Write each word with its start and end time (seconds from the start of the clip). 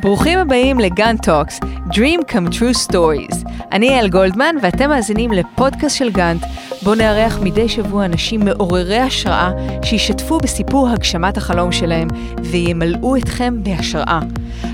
ברוכים 0.00 0.38
הבאים 0.38 0.78
ל-Gant 0.78 1.16
Talks, 1.16 1.60
Dream 1.90 2.20
Come 2.30 2.54
True 2.54 2.90
Stories. 2.90 3.48
אני 3.72 3.88
אייל 3.88 4.08
גולדמן 4.08 4.56
ואתם 4.62 4.88
מאזינים 4.88 5.32
לפודקאסט 5.32 5.96
של 5.96 6.10
גאנט, 6.10 6.42
בו 6.82 6.94
נארח 6.94 7.38
מדי 7.42 7.68
שבוע 7.68 8.04
אנשים 8.04 8.40
מעוררי 8.40 8.98
השראה 8.98 9.50
שישתפו 9.84 10.38
בסיפור 10.38 10.88
הגשמת 10.88 11.36
החלום 11.36 11.72
שלהם 11.72 12.08
וימלאו 12.42 13.16
אתכם 13.16 13.54
בהשראה. 13.62 14.20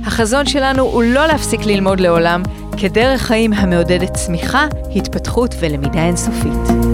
החזון 0.06 0.46
שלנו 0.46 0.82
הוא 0.82 1.02
לא 1.02 1.26
להפסיק 1.26 1.60
ללמוד 1.66 2.00
לעולם, 2.00 2.42
כדרך 2.76 3.22
חיים 3.22 3.52
המעודדת 3.52 4.14
צמיחה, 4.14 4.66
התפתחות 4.96 5.54
ולמידה 5.60 6.04
אינסופית. 6.06 6.93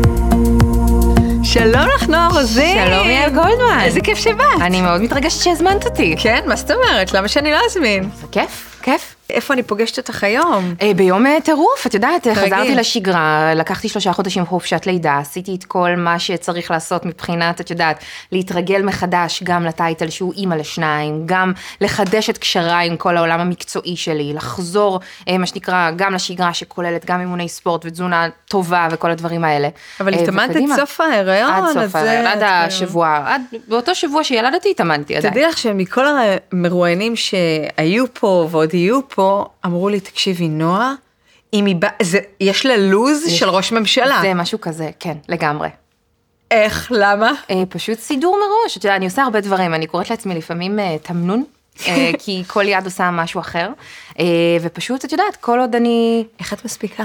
שלום 1.52 1.88
לך 1.94 2.08
נועה 2.08 2.28
רוזין. 2.28 2.86
שלום 2.86 3.10
אייל 3.10 3.30
גולדמן. 3.30 3.80
איזה 3.82 4.00
כיף 4.00 4.18
שבאת. 4.18 4.60
אני 4.60 4.80
מאוד 4.80 5.00
מתרגשת 5.00 5.42
שהזמנת 5.42 5.86
אותי. 5.86 6.14
כן, 6.18 6.44
מה 6.46 6.56
זאת 6.56 6.70
אומרת? 6.70 7.12
למה 7.12 7.28
שאני 7.28 7.50
לא 7.50 7.58
אזמין? 7.66 8.10
זה 8.20 8.26
כיף, 8.32 8.80
כיף. 8.82 9.14
איפה 9.30 9.54
אני 9.54 9.62
פוגשת 9.62 9.98
אותך 9.98 10.24
היום? 10.24 10.74
אה, 10.82 10.94
ביום 10.96 11.26
אה, 11.26 11.36
טירוף, 11.44 11.86
את 11.86 11.94
יודעת, 11.94 12.22
כרגיל. 12.24 12.44
חזרתי 12.44 12.74
לשגרה, 12.74 13.52
לקחתי 13.54 13.88
שלושה 13.88 14.12
חודשים 14.12 14.46
חופשת 14.46 14.86
לידה, 14.86 15.18
עשיתי 15.18 15.54
את 15.54 15.64
כל 15.64 15.90
מה 15.96 16.18
שצריך 16.18 16.70
לעשות 16.70 17.06
מבחינת, 17.06 17.60
את 17.60 17.70
יודעת, 17.70 18.04
להתרגל 18.32 18.82
מחדש 18.82 19.42
גם 19.42 19.64
לטייטל 19.64 20.10
שהוא 20.10 20.32
אימא 20.36 20.54
לשניים, 20.54 21.22
גם 21.26 21.52
לחדש 21.80 22.30
את 22.30 22.38
קשריי 22.38 22.86
עם 22.88 22.96
כל 22.96 23.16
העולם 23.16 23.40
המקצועי 23.40 23.96
שלי, 23.96 24.32
לחזור, 24.34 25.00
אה, 25.28 25.38
מה 25.38 25.46
שנקרא, 25.46 25.90
גם 25.96 26.14
לשגרה 26.14 26.54
שכוללת 26.54 27.04
גם 27.04 27.20
אימוני 27.20 27.48
ספורט 27.48 27.82
ותזונה 27.86 28.28
טובה 28.48 28.88
וכל 28.90 29.10
הדברים 29.10 29.44
האלה. 29.44 29.68
אבל 30.00 30.14
אה, 30.14 30.20
התאמנת. 30.20 30.56
עד 30.56 30.62
סוף 30.76 31.00
ההיריון, 31.00 31.50
עד 31.52 31.64
סוף 31.84 31.96
ההיריון, 31.96 32.26
עד 32.26 32.38
את- 32.38 32.44
השבוע, 32.48 33.22
עד 33.26 33.42
באותו 33.68 33.94
שבוע 33.94 34.24
שילדתי 34.24 34.70
התאמנתי 34.70 35.16
עדיין. 35.16 35.32
תדעי 35.32 35.44
לך 35.46 35.58
שמכל 35.58 36.04
המרואיינים 36.52 37.16
שהיו 37.16 38.04
פה 38.14 38.48
ועוד 38.50 38.74
יהיו 38.74 39.08
פה, 39.08 39.19
אמרו 39.66 39.88
לי, 39.88 40.00
תקשיבי, 40.00 40.48
נועה, 40.48 40.94
אם 41.54 41.66
היא 41.66 41.76
באה, 41.76 41.90
יש 42.40 42.66
לה 42.66 42.76
לוז 42.76 43.26
יש- 43.26 43.38
של 43.38 43.48
ראש 43.48 43.72
ממשלה. 43.72 44.18
זה 44.22 44.34
משהו 44.34 44.60
כזה, 44.60 44.90
כן, 45.00 45.16
לגמרי. 45.28 45.68
איך, 46.50 46.92
למה? 46.94 47.32
אה, 47.50 47.62
פשוט 47.68 47.98
סידור 47.98 48.36
מראש, 48.38 48.76
את 48.76 48.84
יודעת, 48.84 48.96
אני 48.96 49.04
עושה 49.04 49.22
הרבה 49.22 49.40
דברים, 49.40 49.74
אני 49.74 49.86
קוראת 49.86 50.10
לעצמי 50.10 50.34
לפעמים 50.34 50.78
אה, 50.78 50.96
תמנון, 51.02 51.44
אה, 51.86 52.10
כי 52.22 52.42
כל 52.46 52.64
יד 52.68 52.84
עושה 52.84 53.10
משהו 53.10 53.40
אחר, 53.40 53.68
אה, 54.20 54.24
ופשוט, 54.60 55.04
את 55.04 55.12
יודעת, 55.12 55.36
כל 55.36 55.60
עוד 55.60 55.74
אני, 55.74 56.24
איך 56.40 56.52
את 56.52 56.64
מספיקה? 56.64 57.04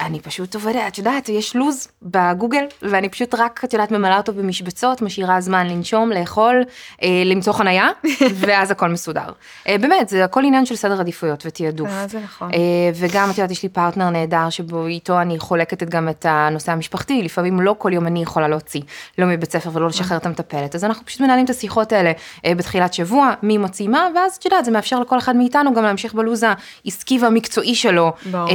אני 0.00 0.20
פשוט 0.20 0.54
עובדת, 0.54 0.76
את 0.88 0.98
יודעת, 0.98 1.28
יש 1.28 1.56
לו"ז 1.56 1.88
בגוגל, 2.02 2.64
ואני 2.82 3.08
פשוט 3.08 3.34
רק, 3.34 3.60
את 3.64 3.72
יודעת, 3.72 3.90
ממלאה 3.90 4.16
אותו 4.16 4.32
במשבצות, 4.32 5.02
משאירה 5.02 5.40
זמן 5.40 5.66
לנשום, 5.66 6.10
לאכול, 6.12 6.64
אה, 7.02 7.08
למצוא 7.24 7.52
חנייה, 7.52 7.88
ואז 8.40 8.70
הכל 8.70 8.88
מסודר. 8.88 9.26
אה, 9.68 9.78
באמת, 9.78 10.08
זה 10.08 10.24
הכל 10.24 10.44
עניין 10.44 10.66
של 10.66 10.76
סדר 10.76 11.00
עדיפויות 11.00 11.42
ותעדוף. 11.46 11.88
אה, 11.88 12.06
זה 12.08 12.18
נכון. 12.24 12.50
אה, 12.52 12.58
וגם, 12.94 13.30
את 13.30 13.38
יודעת, 13.38 13.50
יש 13.50 13.62
לי 13.62 13.68
פרטנר 13.68 14.10
נהדר, 14.10 14.50
שבו 14.50 14.86
איתו 14.86 15.20
אני 15.20 15.38
חולקת 15.38 15.82
את- 15.82 15.90
גם 15.90 16.08
את 16.08 16.26
הנושא 16.28 16.72
המשפחתי, 16.72 17.22
לפעמים 17.22 17.60
לא 17.60 17.74
כל 17.78 17.92
יום 17.92 18.06
אני 18.06 18.22
יכולה 18.22 18.48
להוציא, 18.48 18.80
לא 19.18 19.26
מבית 19.26 19.52
ספר 19.52 19.70
ולא 19.72 19.86
לשחרר 19.86 20.16
את 20.18 20.26
המטפלת, 20.26 20.74
אז 20.74 20.84
אנחנו 20.84 21.06
פשוט 21.06 21.20
מנהלים 21.20 21.44
את 21.44 21.50
השיחות 21.50 21.92
האלה 21.92 22.12
אה, 22.44 22.54
בתחילת 22.54 22.94
שבוע, 22.94 23.32
מי 23.42 23.58
מוציא 23.58 23.88
מה, 23.88 24.08
ואז 24.14 24.36
את 24.36 24.44
יודעת, 24.44 24.64
זה 24.64 24.70
מאפשר 24.70 25.00
לכל 25.00 25.18
אחד 25.18 25.36
מאיתנו 25.36 25.74
גם 25.74 25.82
להמשיך 25.84 26.14
בלו"ז 26.14 26.44
העסקי 26.84 27.18
והמקצועי 27.22 27.74
שלו, 27.74 28.12
ברור. 28.30 28.48
אה, 28.50 28.54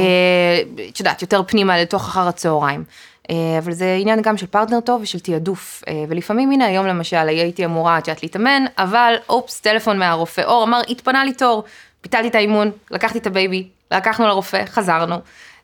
את 0.88 1.00
יודעת, 1.00 1.22
יותר 1.32 1.42
פנימה 1.46 1.78
לתוך 1.78 2.08
אחר 2.08 2.28
הצהריים. 2.28 2.84
אה, 3.30 3.58
אבל 3.58 3.72
זה 3.72 3.96
עניין 4.00 4.22
גם 4.22 4.36
של 4.36 4.46
פרטנר 4.46 4.80
טוב 4.80 5.02
ושל 5.02 5.18
תעדוף, 5.20 5.82
אה, 5.88 6.04
ולפעמים 6.08 6.50
הנה 6.50 6.66
היום 6.66 6.86
למשל 6.86 7.28
הייתי 7.28 7.64
אמורה, 7.64 7.98
את 7.98 8.08
יודעת, 8.08 8.22
להתאמן, 8.22 8.64
אבל 8.78 9.14
אופס, 9.28 9.60
טלפון 9.60 9.98
מהרופא, 9.98 10.40
אור 10.40 10.64
אמר, 10.64 10.80
התפנה 10.88 11.24
לי 11.24 11.32
תור, 11.32 11.64
ביטלתי 12.02 12.28
את 12.28 12.34
האימון, 12.34 12.70
לקחתי 12.90 13.18
את 13.18 13.26
הבייבי, 13.26 13.68
לקחנו 13.90 14.26
לרופא, 14.26 14.64
חזרנו, 14.66 15.16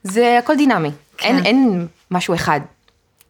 זה 0.03 0.39
הכל 0.39 0.55
דינמי, 0.55 0.91
כן. 1.17 1.27
אין, 1.27 1.45
אין 1.45 1.87
משהו 2.11 2.33
אחד. 2.33 2.59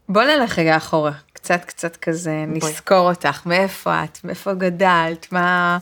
בוא 0.09 0.23
נלך 0.23 0.59
רגע 0.59 0.77
אחורה, 0.77 1.11
קצת 1.33 1.65
קצת 1.65 1.95
כזה, 1.95 2.45
בואי. 2.47 2.71
נזכור 2.71 3.09
אותך, 3.09 3.45
מאיפה 3.45 4.03
את, 4.03 4.19
מאיפה 4.23 4.53
גדלת, 4.53 5.27
מה... 5.31 5.77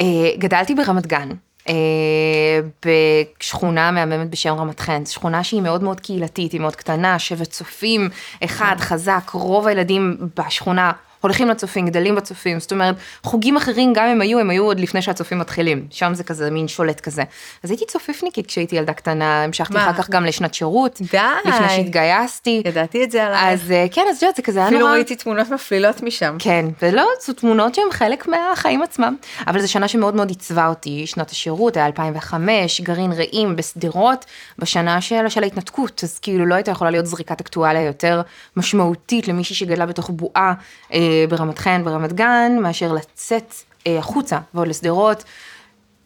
אה, 0.00 0.30
גדלתי 0.38 0.74
ברמת 0.74 1.06
גן. 1.06 1.28
אה, 1.68 2.60
בשכונה 2.86 3.90
מהממת 3.90 4.30
בשם 4.30 4.54
רמת 4.54 4.80
חן, 4.80 5.06
שכונה 5.06 5.44
שהיא 5.44 5.62
מאוד 5.62 5.82
מאוד 5.82 6.00
קהילתית, 6.00 6.52
היא 6.52 6.60
מאוד 6.60 6.76
קטנה, 6.76 7.18
שבט 7.18 7.50
צופים, 7.50 8.08
אחד 8.44 8.76
חזק, 8.78 9.30
רוב 9.32 9.66
הילדים 9.66 10.16
בשכונה 10.36 10.92
הולכים 11.20 11.48
לצופים, 11.48 11.86
גדלים 11.86 12.14
בצופים, 12.14 12.60
זאת 12.60 12.72
אומרת, 12.72 12.96
חוגים 13.22 13.56
אחרים 13.56 13.92
גם 13.92 14.06
אם 14.06 14.20
היו, 14.20 14.38
הם 14.38 14.50
היו 14.50 14.64
עוד 14.64 14.80
לפני 14.80 15.02
שהצופים 15.02 15.38
מתחילים, 15.38 15.86
שם 15.90 16.14
זה 16.14 16.24
כזה 16.24 16.50
מין 16.50 16.68
שולט 16.68 17.00
כזה. 17.00 17.22
אז 17.62 17.70
הייתי 17.70 17.86
צופיפניקית 17.86 18.46
כשהייתי 18.46 18.76
ילדה 18.76 18.92
קטנה, 18.92 19.44
המשכתי 19.44 19.74
מה? 19.74 19.90
אחר 19.90 20.02
כך 20.02 20.10
גם 20.10 20.24
לשנת 20.24 20.54
שירות, 20.54 21.00
די. 21.12 21.18
לפני 21.44 21.68
שהתגייסתי, 21.68 22.62
ידעתי 22.64 23.04
את 23.04 23.10
זה 23.10 23.24
עלייך. 23.24 23.62
אז 23.62 23.70
אה, 23.70 23.86
כן, 23.90 24.02
אז 24.10 24.20
זה 24.20 24.42
כזה 24.44 24.58
היה 24.58 24.68
אפילו 24.68 24.80
נורא... 24.80 24.92
ראיתי 24.92 25.16
תמונות 25.16 25.50
מפלילות 25.50 26.02
משם. 26.02 26.36
כן, 26.38 26.66
ולא, 26.82 27.06
זו 27.26 27.32
תמונות 27.32 27.74
שהן 27.74 27.84
חלק 27.90 28.28
מהחיים 28.28 28.82
עצמם. 28.82 29.16
אבל 29.46 29.60
זו 29.60 29.72
שנה 29.72 29.88
שמאוד 29.88 30.14
מאוד 30.14 30.28
עיצבה 30.28 30.66
אותי, 30.66 31.06
שנות 31.06 31.30
השירות, 31.30 31.76
היה 31.76 31.86
2005, 31.86 32.80
גרעין 32.80 33.12
רעים 33.12 33.56
בשדרות, 33.56 34.24
בשנה 34.58 35.00
של, 35.00 35.28
של 35.28 35.42
ההתנתקות, 35.42 36.00
אז 36.04 36.18
כאילו 36.18 36.46
לא 36.46 36.54
הייתה 36.54 36.70
יכולה 36.70 36.90
להיות 36.90 37.06
זריקת 37.06 37.40
אקטואליה 37.40 37.82
יותר 37.82 38.22
משמעותית 38.56 39.28
למישהי 39.28 39.56
שגדלה 39.56 39.86
בתוך 39.86 40.10
בועה 40.10 40.54
אה, 40.92 41.07
ברמת 41.28 41.58
חן, 41.58 41.84
ברמת 41.84 42.12
גן, 42.12 42.52
מאשר 42.60 42.92
לצאת 42.92 43.54
אה, 43.86 43.98
החוצה 43.98 44.38
ועוד 44.54 44.68
לשדרות. 44.68 45.24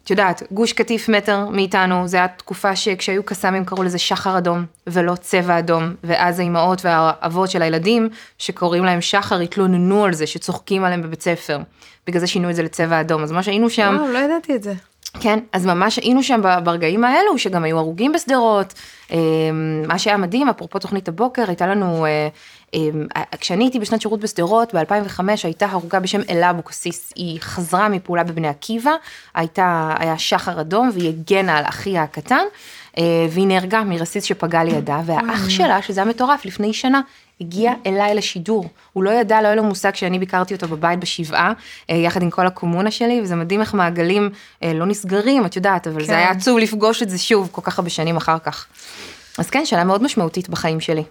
את 0.05 0.11
יודעת, 0.11 0.43
גוש 0.51 0.73
קטיף 0.73 1.09
מטר 1.09 1.49
מאיתנו, 1.49 2.09
זו 2.09 2.17
הייתה 2.17 2.35
תקופה 2.37 2.77
שכשהיו 2.77 3.23
קסאמים 3.23 3.65
קראו 3.65 3.83
לזה 3.83 3.99
שחר 3.99 4.39
אדום, 4.39 4.65
ולא 4.87 5.15
צבע 5.15 5.59
אדום, 5.59 5.95
ואז 6.05 6.39
האימהות 6.39 6.85
והאבות 6.85 7.51
של 7.51 7.63
הילדים, 7.63 8.09
שקוראים 8.39 8.85
להם 8.85 9.01
שחר, 9.01 9.41
התלוננו 9.41 10.05
על 10.05 10.15
זה, 10.15 10.27
שצוחקים 10.27 10.85
עליהם 10.85 11.03
בבית 11.03 11.23
ספר. 11.23 11.59
בגלל 12.07 12.21
זה 12.21 12.27
שינו 12.27 12.51
את 12.51 12.57
זה 12.57 12.63
לצבע 12.63 13.01
אדום, 13.01 13.23
אז 13.23 13.33
ממש 13.33 13.49
היינו 13.49 13.71
שם, 13.71 13.97
וואו, 14.01 14.13
לא 14.13 14.19
ידעתי 14.19 14.55
את 14.57 14.63
זה. 14.63 14.75
כן, 15.21 15.39
אז 15.53 15.67
ממש 15.67 15.97
היינו 15.97 16.23
שם 16.23 16.41
ברגעים 16.65 17.05
האלו, 17.05 17.39
שגם 17.39 17.65
היו 17.65 17.79
הרוגים 17.79 18.13
בשדרות. 18.13 18.75
אה, 19.13 19.19
מה 19.87 19.99
שהיה 19.99 20.17
מדהים, 20.17 20.49
אפרופו 20.49 20.79
תוכנית 20.79 21.09
הבוקר, 21.09 21.45
הייתה 21.49 21.67
לנו, 21.67 22.07
אה, 22.07 22.29
אה, 22.75 23.23
כשאני 23.41 23.65
הייתי 23.65 23.79
בשנת 23.79 24.01
שירות 24.01 24.21
בשדרות, 24.21 24.75
ב-2005 24.75 25.23
הייתה 25.45 25.67
הרוגה 25.67 26.01
בשם 26.01 26.21
אלה 26.31 26.51
אבוקסיס, 26.51 27.13
היא 27.17 27.41
חזרה 27.41 27.89
מפעולה 27.89 28.25
בבני 28.25 28.49
עקיבא, 28.49 28.93
הייתה, 29.35 29.95
היה 29.99 30.19
שחר 30.19 30.61
אדום 30.61 30.91
והיא 30.95 31.09
הגנה 31.09 31.59
על 31.59 31.65
אחיה 31.65 32.03
הקטן, 32.03 32.45
והיא 33.31 33.47
נהרגה 33.47 33.85
מרסיס 33.85 34.25
שפגע 34.25 34.65
לידה, 34.65 35.01
והאח 35.07 35.49
שלה, 35.49 35.83
שזה 35.83 36.01
היה 36.01 36.11
מטורף, 36.11 36.45
לפני 36.45 36.73
שנה, 36.73 37.01
הגיע 37.43 37.73
אליי 37.87 38.15
לשידור. 38.15 38.69
הוא 38.93 39.05
לא 39.05 39.11
ידע, 39.11 39.43
לא 39.43 39.47
היה 39.47 39.57
לו 39.57 39.65
מושג 39.65 39.95
שאני 39.95 40.19
ביקרתי 40.19 40.55
אותו 40.55 40.69
בבית 40.69 41.01
בשבעה, 41.01 41.53
אה, 41.91 41.97
יחד 41.97 42.23
עם 42.23 42.31
כל 42.31 42.47
הקומונה 42.47 42.91
שלי, 42.91 43.21
וזה 43.23 43.37
מדהים 43.37 43.61
איך 43.61 43.75
מעגלים 43.75 44.31
אה, 44.63 44.73
לא 44.73 44.87
נסגרים, 44.87 45.47
את 45.47 45.57
יודעת, 45.57 45.87
אבל 45.87 46.01
כן. 46.01 46.07
זה 46.07 46.17
היה 46.17 46.31
עצוב 46.31 46.59
לפגוש 46.59 47.03
את 47.03 47.11
זה 47.11 47.19
שוב, 47.19 47.49
כל 47.53 47.63
כך 47.65 47.79
הרבה 47.79 47.91
שנים 47.91 48.17
אחר 48.17 48.39
כך. 48.39 48.67
אז 49.39 49.51
כן, 49.51 49.67
שאלה 49.67 49.85
מאוד 49.85 50.03
משמעותית 50.03 50.49
בחיים 50.49 50.81
שלי. 50.81 51.03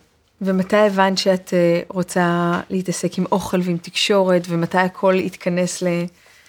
ומתי 0.42 0.78
הבנת 0.78 1.18
שאת 1.18 1.53
אה, 1.53 1.81
רוצה 1.88 2.59
להתעסק 2.69 3.18
עם 3.18 3.25
אוכל 3.31 3.59
ועם 3.63 3.78
תקשורת, 3.78 4.42
ומתי 4.50 4.78
הכל 4.78 5.13
התכנס 5.13 5.84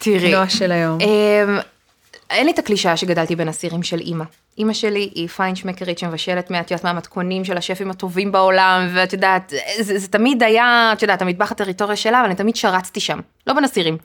לנועה 0.07 0.49
של 0.49 0.73
היום? 0.73 0.99
אין 2.33 2.47
לי 2.47 2.53
את 2.53 2.59
הקלישאה 2.59 2.97
שגדלתי 2.97 3.37
בין 3.37 3.49
אסירים 3.49 3.83
של 3.83 4.01
אימא. 4.01 4.25
אימא 4.59 4.73
שלי 4.73 5.11
היא 5.15 5.29
פיינשמקרית 5.29 5.99
שמבשלת 5.99 6.51
מה- 6.51 6.61
את 6.61 6.71
יודעת, 6.71 6.85
מהמתכונים 6.85 7.45
של 7.45 7.57
השפים 7.57 7.91
הטובים 7.91 8.33
בעולם, 8.33 8.89
ואת 8.95 9.13
יודעת, 9.13 9.53
זה, 9.81 9.99
זה 9.99 10.09
תמיד 10.09 10.43
היה, 10.43 10.91
את 10.93 11.03
יודעת, 11.03 11.23
המטבח 11.23 11.53
הטריטוריה 11.53 11.97
שלה, 11.97 12.19
אבל 12.19 12.27
אני 12.27 12.35
תמיד 12.35 12.57
שרצתי 12.57 13.01
שם, 13.01 13.19
לא 13.47 13.55
בין 13.55 13.65
אסירים. 13.65 13.97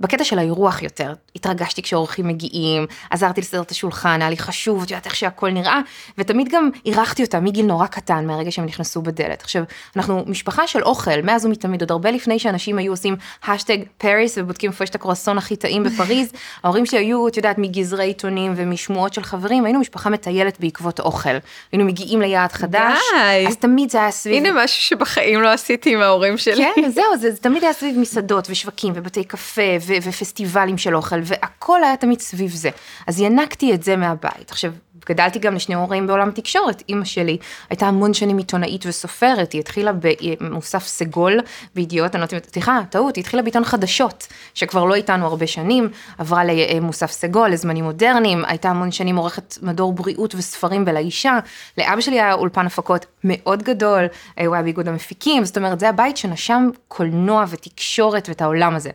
בקטע 0.00 0.24
של 0.24 0.38
האירוח 0.38 0.82
יותר, 0.82 1.12
התרגשתי 1.36 1.82
כשאורחים 1.82 2.28
מגיעים, 2.28 2.86
עזרתי 3.10 3.40
לסדר 3.40 3.62
את 3.62 3.70
השולחן, 3.70 4.20
היה 4.20 4.30
לי 4.30 4.36
חשוב, 4.36 4.82
את 4.82 4.90
יודעת 4.90 5.06
איך 5.06 5.14
שהכל 5.14 5.50
נראה, 5.50 5.80
ותמיד 6.18 6.48
גם 6.50 6.70
אירחתי 6.86 7.24
אותם 7.24 7.44
מגיל 7.44 7.66
נורא 7.66 7.86
קטן, 7.86 8.26
מהרגע 8.26 8.50
שהם 8.50 8.64
נכנסו 8.64 9.02
בדלת. 9.02 9.42
עכשיו, 9.42 9.62
אנחנו 9.96 10.24
משפחה 10.26 10.66
של 10.66 10.82
אוכל, 10.82 11.22
מאז 11.22 11.44
ומתמיד, 11.44 11.80
עוד 11.80 11.90
הרבה 11.90 12.10
לפני 12.10 12.38
שאנשים 12.38 12.78
היו 12.78 12.92
עושים 12.92 13.16
השטג 13.46 13.78
פריס 13.98 14.38
ובודקים 14.38 14.70
איפה 14.70 14.84
יש 14.84 14.90
את 14.90 14.94
הקרואסון 14.94 15.38
הכי 15.38 15.56
טעים 15.56 15.84
בפריז, 15.84 16.32
ההורים 16.64 16.86
שלי 16.86 16.98
היו, 16.98 17.28
את 17.28 17.36
יודעת, 17.36 17.58
מגזרי 17.58 18.04
עיתונים 18.04 18.52
ומשמועות 18.56 19.14
של 19.14 19.22
חברים, 19.22 19.64
היינו 19.64 19.80
משפחה 19.80 20.10
מטיילת 20.10 20.60
בעקבות 20.60 21.00
אוכל. 21.00 21.36
היינו 21.72 21.84
מגיעים 21.84 22.20
ליעד 22.20 22.52
חדש, 22.52 22.98
די. 23.12 23.46
אז 23.48 23.56
תמיד 23.56 23.90
זה 23.90 23.98
היה 23.98 24.10
סביב... 24.10 24.46
הנה 24.46 24.64
משהו 24.64 24.82
שבחיים 24.82 25.42
לא 25.42 25.48
עשיתי 25.52 25.94
עם 25.94 26.00
ההורים 26.00 26.38
שלי. 26.38 26.64
כן, 26.74 26.90
זהו, 26.90 27.04
זה, 27.20 27.30
זה 27.30 27.36
תמיד 27.36 27.64
היה 27.64 27.72
סביב 27.72 27.98
מסעדות 27.98 28.46
ושווקים 28.50 28.92
ובתי 28.96 29.24
קפה 29.24 29.62
ו- 29.86 29.94
ופסטיבלים 30.02 30.78
של 30.78 30.96
אוכל, 30.96 31.20
והכל 31.22 31.84
היה 31.84 31.96
תמיד 31.96 32.20
סביב 32.20 32.50
זה. 32.50 32.70
אז 33.06 33.20
ינקתי 33.20 33.74
את 33.74 33.82
זה 33.82 33.96
מהבית. 33.96 34.50
עכשיו, 34.50 34.72
גדלתי 35.08 35.38
גם 35.38 35.54
לשני 35.54 35.74
הורים 35.74 36.06
בעולם 36.06 36.28
התקשורת. 36.28 36.82
אימא 36.88 37.04
שלי 37.04 37.38
הייתה 37.70 37.86
המון 37.86 38.14
שנים 38.14 38.38
עיתונאית 38.38 38.86
וסופרת, 38.86 39.52
היא 39.52 39.60
התחילה 39.60 39.92
במוסף 40.40 40.86
סגול 40.86 41.40
בידיעות, 41.74 42.14
אני 42.14 42.20
לא 42.20 42.26
יודעת, 42.26 42.50
סליחה, 42.52 42.80
טעות, 42.90 43.16
היא 43.16 43.22
התחילה 43.22 43.42
בעיתון 43.42 43.64
חדשות, 43.64 44.26
שכבר 44.54 44.84
לא 44.84 44.94
איתנו 44.94 45.26
הרבה 45.26 45.46
שנים, 45.46 45.88
עברה 46.18 46.42
למוסף 46.44 47.10
סגול, 47.10 47.50
לזמנים 47.50 47.84
מודרניים, 47.84 48.44
הייתה 48.44 48.70
המון 48.70 48.92
שנים 48.92 49.16
עורכת 49.16 49.58
מדור 49.62 49.92
בריאות 49.92 50.34
וספרים 50.34 50.84
בלאישה, 50.84 51.38
לאבא 51.78 52.00
שלי 52.00 52.20
היה 52.20 52.34
אולפן 52.34 52.66
הפקות 52.66 53.06
מאוד 53.24 53.62
גדול, 53.62 54.06
הוא 54.40 54.54
היה 54.54 54.62
באיגוד 54.62 54.88
המפיקים, 54.88 55.44
זאת 55.44 55.56
אומרת, 55.56 55.80
זה 55.80 55.88
הבית 55.88 56.16
שנשם 56.16 56.68
קולנוע 56.88 57.44
ותקשורת 57.48 58.28
ואת 58.28 58.42
העולם 58.42 58.74
הזה. 58.74 58.90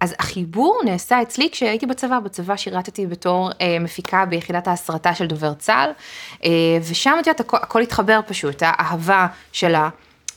אז 0.00 0.14
החיבור 0.18 0.80
נעשה 0.84 1.22
אצלי 1.22 1.48
כשהייתי 1.52 1.86
בצבא, 1.86 2.18
בצבא 2.20 2.56
שירתתי 2.56 3.06
בתור 3.06 3.50
אה, 3.60 3.76
מפיקה 3.80 4.24
ביחידת 4.24 4.68
ההסרטה 4.68 5.14
של 5.14 5.26
דובר 5.26 5.54
צה"ל, 5.54 5.90
אה, 6.44 6.50
ושם 6.88 7.16
את 7.20 7.26
יודעת, 7.26 7.40
הכל, 7.40 7.56
הכל 7.56 7.82
התחבר 7.82 8.20
פשוט, 8.26 8.62
האהבה 8.66 9.26
של 9.52 9.74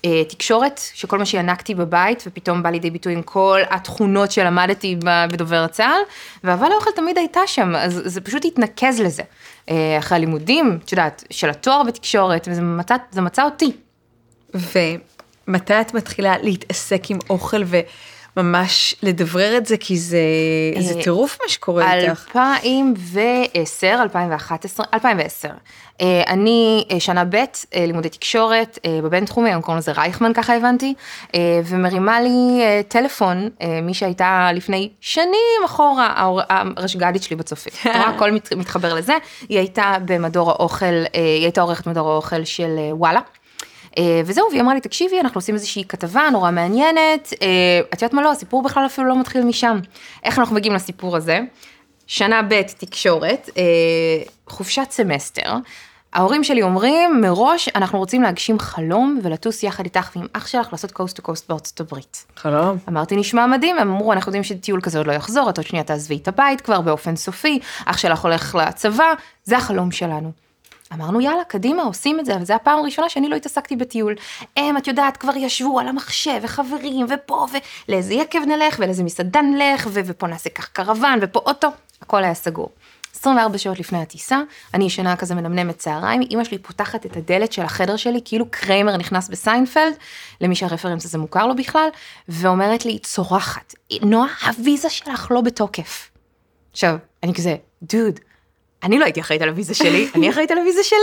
התקשורת, 0.03 0.81
שכל 0.93 1.17
מה 1.17 1.25
שינקתי 1.25 1.75
בבית, 1.75 2.23
ופתאום 2.27 2.63
בא 2.63 2.69
לידי 2.69 2.89
ביטוי 2.91 3.13
עם 3.13 3.21
כל 3.21 3.61
התכונות 3.69 4.31
שלמדתי 4.31 4.95
בדובר 5.31 5.67
צה"ל, 5.67 6.01
ואהבה 6.43 6.69
לאוכל 6.69 6.91
תמיד 6.95 7.17
הייתה 7.17 7.41
שם, 7.45 7.75
אז 7.75 8.01
זה 8.05 8.21
פשוט 8.21 8.45
התנקז 8.45 9.01
לזה. 9.01 9.23
אה, 9.69 9.97
אחרי 9.99 10.17
הלימודים, 10.17 10.79
את 10.85 10.91
יודעת, 10.91 11.23
של 11.29 11.49
התואר 11.49 11.83
בתקשורת, 11.83 12.47
וזה 12.51 12.61
מצא, 12.61 12.95
מצא 13.15 13.43
אותי. 13.43 13.71
ומתי 14.53 15.81
את 15.81 15.93
מתחילה 15.93 16.37
להתעסק 16.41 17.11
עם 17.11 17.17
אוכל 17.29 17.63
ו... 17.65 17.79
ממש 18.37 18.95
לדברר 19.03 19.57
את 19.57 19.65
זה, 19.65 19.77
כי 19.77 19.97
זה, 19.97 20.17
זה 20.79 20.97
אה, 20.97 21.03
טירוף 21.03 21.37
מה 21.43 21.49
שקורה 21.49 21.93
איתך. 21.93 22.27
2010, 22.27 23.97
2011, 24.01 24.85
2010. 24.93 25.49
אני 26.27 26.85
אה, 26.91 26.99
שנה 26.99 27.25
ב', 27.25 27.35
אה, 27.35 27.45
לימודי 27.73 28.09
תקשורת 28.09 28.79
בבינתחומי, 29.03 29.49
היום 29.49 29.61
קוראים 29.61 29.77
לזה 29.79 29.91
רייכמן, 29.91 30.33
ככה 30.33 30.55
הבנתי, 30.55 30.93
ומרימה 31.65 32.21
לי 32.21 32.61
טלפון, 32.87 33.49
מי 33.83 33.93
שהייתה 33.93 34.49
לפני 34.53 34.89
שנים 35.01 35.63
אחורה, 35.65 36.13
הראשג"דית 36.77 37.23
שלי 37.23 37.35
בצופים. 37.35 37.73
הכל 38.15 38.31
מתחבר 38.31 38.93
לזה. 38.93 39.13
היא 39.49 39.57
הייתה 39.57 39.95
במדור 40.05 40.51
האוכל, 40.51 40.85
היא 41.13 41.43
הייתה 41.43 41.61
עורכת 41.61 41.87
מדור 41.87 42.09
האוכל 42.11 42.43
של 42.43 42.77
וואלה. 42.91 43.19
אה, 43.97 44.21
וזהו, 44.25 44.47
והיא 44.49 44.61
אמרה 44.61 44.73
לי, 44.73 44.81
תקשיבי, 44.81 45.19
אנחנו 45.19 45.37
עושים 45.37 45.55
איזושהי 45.55 45.83
כתבה 45.89 46.29
נורא 46.31 46.51
מעניינת, 46.51 47.33
אה, 47.41 47.47
את 47.93 48.01
יודעת 48.01 48.13
מה 48.13 48.21
לא, 48.21 48.31
הסיפור 48.31 48.63
בכלל 48.63 48.85
אפילו 48.85 49.07
לא 49.07 49.19
מתחיל 49.19 49.43
משם. 49.43 49.79
איך 50.23 50.39
אנחנו 50.39 50.55
מגיעים 50.55 50.75
לסיפור 50.75 51.17
הזה? 51.17 51.39
שנה 52.07 52.41
ב' 52.41 52.61
תקשורת, 52.61 53.49
אה, 53.57 53.63
חופשת 54.47 54.87
סמסטר. 54.89 55.53
ההורים 56.13 56.43
שלי 56.43 56.61
אומרים, 56.61 57.21
מראש 57.21 57.69
אנחנו 57.75 57.99
רוצים 57.99 58.21
להגשים 58.21 58.59
חלום 58.59 59.19
ולטוס 59.23 59.63
יחד 59.63 59.83
איתך 59.83 60.09
ועם 60.15 60.27
אח 60.33 60.47
שלך 60.47 60.67
לעשות 60.71 60.91
coast 60.91 61.15
to 61.15 61.21
coast 61.21 61.49
בארצות 61.49 61.79
הברית. 61.79 62.25
חלום. 62.35 62.77
אמרתי, 62.89 63.15
נשמע 63.15 63.45
מדהים, 63.45 63.77
הם 63.77 63.91
אמרו, 63.91 64.13
אנחנו 64.13 64.29
יודעים 64.29 64.43
שטיול 64.43 64.81
כזה 64.81 64.97
עוד 64.97 65.07
לא 65.07 65.11
יחזור, 65.11 65.49
את 65.49 65.57
עוד 65.57 65.67
שנייה 65.67 65.83
תעזבי 65.83 66.17
את 66.17 66.27
הבית 66.27 66.61
כבר 66.61 66.81
באופן 66.81 67.15
סופי, 67.15 67.59
אח 67.85 67.97
שלך 67.97 68.19
הולך 68.19 68.55
לצבא, 68.55 69.13
זה 69.43 69.57
החלום 69.57 69.91
שלנו. 69.91 70.42
אמרנו 70.93 71.21
יאללה 71.21 71.43
קדימה 71.43 71.83
עושים 71.83 72.19
את 72.19 72.25
זה 72.25 72.35
אבל 72.35 72.45
זה 72.45 72.55
הפעם 72.55 72.79
הראשונה 72.79 73.09
שאני 73.09 73.29
לא 73.29 73.35
התעסקתי 73.35 73.75
בטיול. 73.75 74.15
הם 74.57 74.77
את 74.77 74.87
יודעת 74.87 75.17
כבר 75.17 75.35
ישבו 75.35 75.79
על 75.79 75.87
המחשב 75.87 76.39
וחברים 76.41 77.05
ופה 77.09 77.47
ולאיזה 77.87 78.13
יקב 78.13 78.39
נלך 78.39 78.75
ולאיזה 78.79 79.03
מסעדה 79.03 79.41
נלך 79.41 79.87
ו- 79.91 80.01
ופה 80.05 80.27
נעשה 80.27 80.49
כך 80.49 80.69
קרוון 80.69 81.19
ופה 81.21 81.39
אוטו 81.45 81.67
הכל 82.01 82.23
היה 82.23 82.33
סגור. 82.33 82.69
24 83.15 83.57
שעות 83.57 83.79
לפני 83.79 84.01
הטיסה, 84.01 84.41
אני 84.73 84.85
ישנה 84.85 85.15
כזה 85.15 85.35
מנמנמת 85.35 85.77
צהריים, 85.77 86.21
אמא 86.31 86.43
שלי 86.43 86.57
פותחת 86.57 87.05
את 87.05 87.17
הדלת 87.17 87.53
של 87.53 87.61
החדר 87.61 87.95
שלי, 87.95 88.21
כאילו 88.25 88.45
קריימר 88.51 88.97
נכנס 88.97 89.29
בסיינפלד, 89.29 89.93
למי 90.41 90.55
שה 90.55 90.68
reference 90.68 91.05
הזה 91.05 91.17
מוכר 91.17 91.47
לו 91.47 91.55
בכלל, 91.55 91.89
ואומרת 92.29 92.85
לי, 92.85 92.99
צורחת, 92.99 93.73
נועה, 94.01 94.29
הוויזה 94.45 94.89
שלך 94.89 95.27
לא 95.31 95.41
בתוקף. 95.41 96.09
עכשיו, 96.71 96.95
אני 97.23 97.33
כזה, 97.33 97.55
דוד, 97.83 98.19
אני 98.83 98.99
לא 98.99 99.05
הייתי 99.05 99.21
אחראית 99.21 99.41
על 99.41 99.49
הוויזה 99.49 99.73
שלי, 99.73 100.07
אני 100.15 100.29
אחראית 100.29 100.51
על 100.51 100.57
הוויזה 100.57 100.83
שלי, 100.83 100.99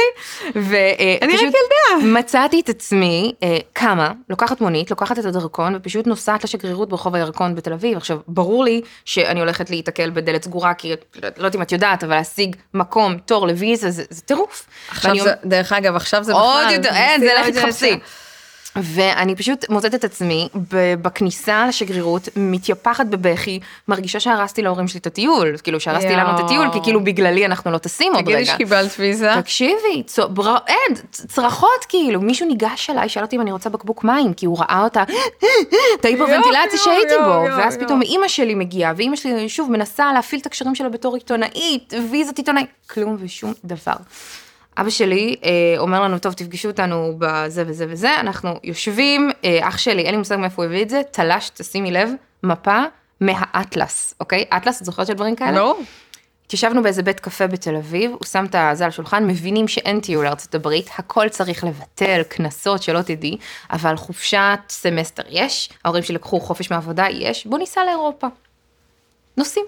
ואני 0.54 1.34
רק 1.34 1.40
ילדה. 1.40 2.06
מצאתי 2.18 2.60
את 2.60 2.68
עצמי 2.68 3.32
אה, 3.42 3.58
קמה, 3.72 4.12
לוקחת 4.30 4.60
מונית, 4.60 4.90
לוקחת 4.90 5.18
את 5.18 5.24
הדרכון 5.24 5.74
ופשוט 5.76 6.06
נוסעת 6.06 6.44
לשגרירות 6.44 6.88
ברחוב 6.88 7.14
הירקון 7.14 7.54
בתל 7.54 7.72
אביב. 7.72 7.96
עכשיו, 7.96 8.18
ברור 8.28 8.64
לי 8.64 8.80
שאני 9.04 9.40
הולכת 9.40 9.70
להיתקל 9.70 10.10
בדלת 10.10 10.44
סגורה, 10.44 10.74
כי 10.74 10.88
לא 11.16 11.26
יודעת 11.26 11.54
אם 11.54 11.62
את 11.62 11.72
יודעת, 11.72 12.04
אבל 12.04 12.14
להשיג 12.14 12.56
מקום, 12.74 13.18
תור 13.18 13.46
לוויזה, 13.46 13.90
זה, 13.90 14.02
זה 14.10 14.22
טירוף. 14.22 14.66
עכשיו 14.88 15.18
זה, 15.18 15.32
דרך 15.44 15.72
אגב, 15.72 15.96
עכשיו 15.96 16.24
זה 16.24 16.32
בכלל. 16.32 16.42
עוד 16.42 16.70
יותר, 16.70 16.90
אין, 16.94 17.20
זה 17.20 17.32
לך 17.40 17.48
תחפשי. 17.48 17.98
ואני 18.76 19.36
פשוט 19.36 19.70
מוצאת 19.70 19.94
את 19.94 20.04
עצמי 20.04 20.48
בכניסה 21.02 21.66
לשגרירות, 21.66 22.28
מתייפחת 22.36 23.06
בבכי, 23.06 23.60
מרגישה 23.88 24.20
שהרסתי 24.20 24.62
להורים 24.62 24.88
שלי 24.88 25.00
את 25.00 25.06
הטיול, 25.06 25.56
כאילו 25.62 25.80
שהרסתי 25.80 26.16
לנו 26.16 26.34
את 26.34 26.44
הטיול, 26.44 26.72
כי 26.72 26.78
כאילו 26.82 27.04
בגללי 27.04 27.46
אנחנו 27.46 27.70
לא 27.70 27.78
טסים 27.78 28.12
עוד 28.14 28.28
רגע. 28.28 28.36
תגידי 28.36 28.50
שקיבלת 28.50 28.90
ויזה. 28.98 29.32
תקשיבי, 29.40 30.02
אין, 30.66 30.96
צרחות 31.12 31.84
כאילו, 31.88 32.20
מישהו 32.20 32.46
ניגש 32.46 32.90
אליי, 32.90 33.08
שאל 33.08 33.22
אותי 33.22 33.36
אם 33.36 33.40
אני 33.40 33.52
רוצה 33.52 33.70
בקבוק 33.70 34.04
מים, 34.04 34.34
כי 34.34 34.46
הוא 34.46 34.58
ראה 34.58 34.80
אותה, 34.84 35.02
את 36.00 36.04
ההיפרוונטילציה 36.04 36.78
שהייתי 36.78 37.14
בו, 37.24 37.44
ואז 37.58 37.76
פתאום 37.76 38.02
אימא 38.02 38.28
שלי 38.28 38.54
מגיעה, 38.54 38.92
ואימא 38.96 39.16
שלי 39.16 39.48
שוב 39.48 39.70
מנסה 39.70 40.12
להפעיל 40.12 40.40
את 40.40 40.46
הקשרים 40.46 40.74
שלה 40.74 40.88
בתור 40.88 41.14
עיתונאית, 41.14 41.94
ויזת 42.10 42.38
עיתונאית, 42.38 42.68
כלום 42.90 43.16
ושום 43.20 43.52
דבר. 43.64 43.92
אבא 44.78 44.90
שלי 44.90 45.36
אה, 45.44 45.74
אומר 45.78 46.02
לנו, 46.02 46.18
טוב, 46.18 46.32
תפגשו 46.32 46.68
אותנו 46.68 47.14
בזה 47.18 47.64
וזה 47.66 47.86
וזה, 47.88 48.20
אנחנו 48.20 48.50
יושבים, 48.64 49.30
אה, 49.44 49.68
אח 49.68 49.78
שלי, 49.78 50.02
אין 50.02 50.10
לי 50.10 50.16
מושג 50.16 50.36
מאיפה 50.36 50.62
הוא 50.62 50.64
הביא 50.64 50.82
את 50.82 50.90
זה, 50.90 51.02
תלש, 51.10 51.50
תשימי 51.50 51.90
לב, 51.90 52.10
מפה 52.42 52.78
מהאטלס, 53.20 54.14
אוקיי? 54.20 54.44
אטלס, 54.56 54.80
את 54.80 54.86
זוכרת 54.86 55.06
של 55.06 55.12
דברים 55.12 55.36
כאלה? 55.36 55.52
לא. 55.52 55.78
התיישבנו 56.46 56.82
באיזה 56.82 57.02
בית 57.02 57.20
קפה 57.20 57.46
בתל 57.46 57.76
אביב, 57.76 58.10
הוא 58.10 58.26
שם 58.26 58.44
את 58.44 58.56
זה 58.72 58.84
על 58.84 58.88
השולחן, 58.88 59.26
מבינים 59.26 59.68
שאין 59.68 60.00
טיול 60.00 60.24
לארצות 60.24 60.54
הברית, 60.54 60.90
הכל 60.98 61.28
צריך 61.28 61.64
לבטל, 61.64 62.22
קנסות 62.28 62.82
שלא 62.82 63.02
תדעי, 63.02 63.36
אבל 63.72 63.96
חופשת 63.96 64.58
סמסטר 64.68 65.22
יש, 65.28 65.70
ההורים 65.84 66.02
שלי 66.02 66.14
לקחו 66.14 66.40
חופש 66.40 66.70
מעבודה, 66.70 67.06
יש, 67.10 67.46
בוא 67.46 67.58
ניסע 67.58 67.84
לאירופה. 67.84 68.26
נוסעים. 69.36 69.66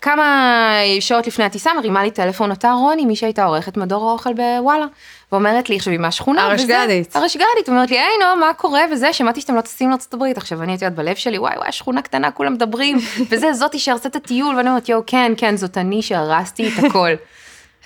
כמה 0.00 0.78
שעות 1.00 1.26
לפני 1.26 1.44
הטיסה 1.44 1.70
מרימה 1.74 2.02
לי 2.02 2.10
טלפון 2.10 2.50
אותה 2.50 2.72
רוני, 2.72 3.06
מי 3.06 3.16
שהייתה 3.16 3.44
עורכת 3.44 3.76
מדור 3.76 4.08
האוכל 4.08 4.30
בוואלה. 4.32 4.86
ואומרת 5.32 5.70
לי 5.70 5.76
עכשיו 5.76 5.92
היא 5.92 6.00
מהשכונה. 6.00 6.42
הרשג"דית. 6.42 7.16
הרשג"דית, 7.16 7.68
אומרת 7.68 7.90
לי, 7.90 7.98
היי 7.98 8.18
נו, 8.20 8.40
מה 8.40 8.54
קורה 8.54 8.80
וזה, 8.92 9.12
שמעתי 9.12 9.40
שאתם 9.40 9.54
לא 9.54 9.60
טסים 9.60 9.90
לארצות 9.90 10.14
הברית. 10.14 10.36
עכשיו 10.36 10.62
אני, 10.62 10.74
את 10.74 10.82
יודעת, 10.82 10.94
בלב 10.94 11.16
שלי, 11.16 11.38
וואי 11.38 11.56
וואי, 11.56 11.72
שכונה 11.72 12.02
קטנה, 12.02 12.30
כולם 12.30 12.52
מדברים, 12.52 12.98
וזה, 13.30 13.52
זאתי 13.52 13.78
שהרסת 13.78 14.06
את 14.06 14.16
הטיול, 14.16 14.56
ואני 14.56 14.68
אומרת, 14.68 14.88
יואו, 14.88 15.02
כן, 15.06 15.32
כן, 15.36 15.56
זאת 15.56 15.78
אני 15.78 16.02
שהרסתי 16.02 16.68
את 16.68 16.84
הכל. 16.84 17.10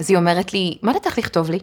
אז 0.00 0.11
היא 0.11 0.17
אומרת 0.17 0.52
לי, 0.52 0.79
מה 0.83 0.93
נתך 0.93 1.19
לכתוב 1.19 1.50
לי? 1.50 1.59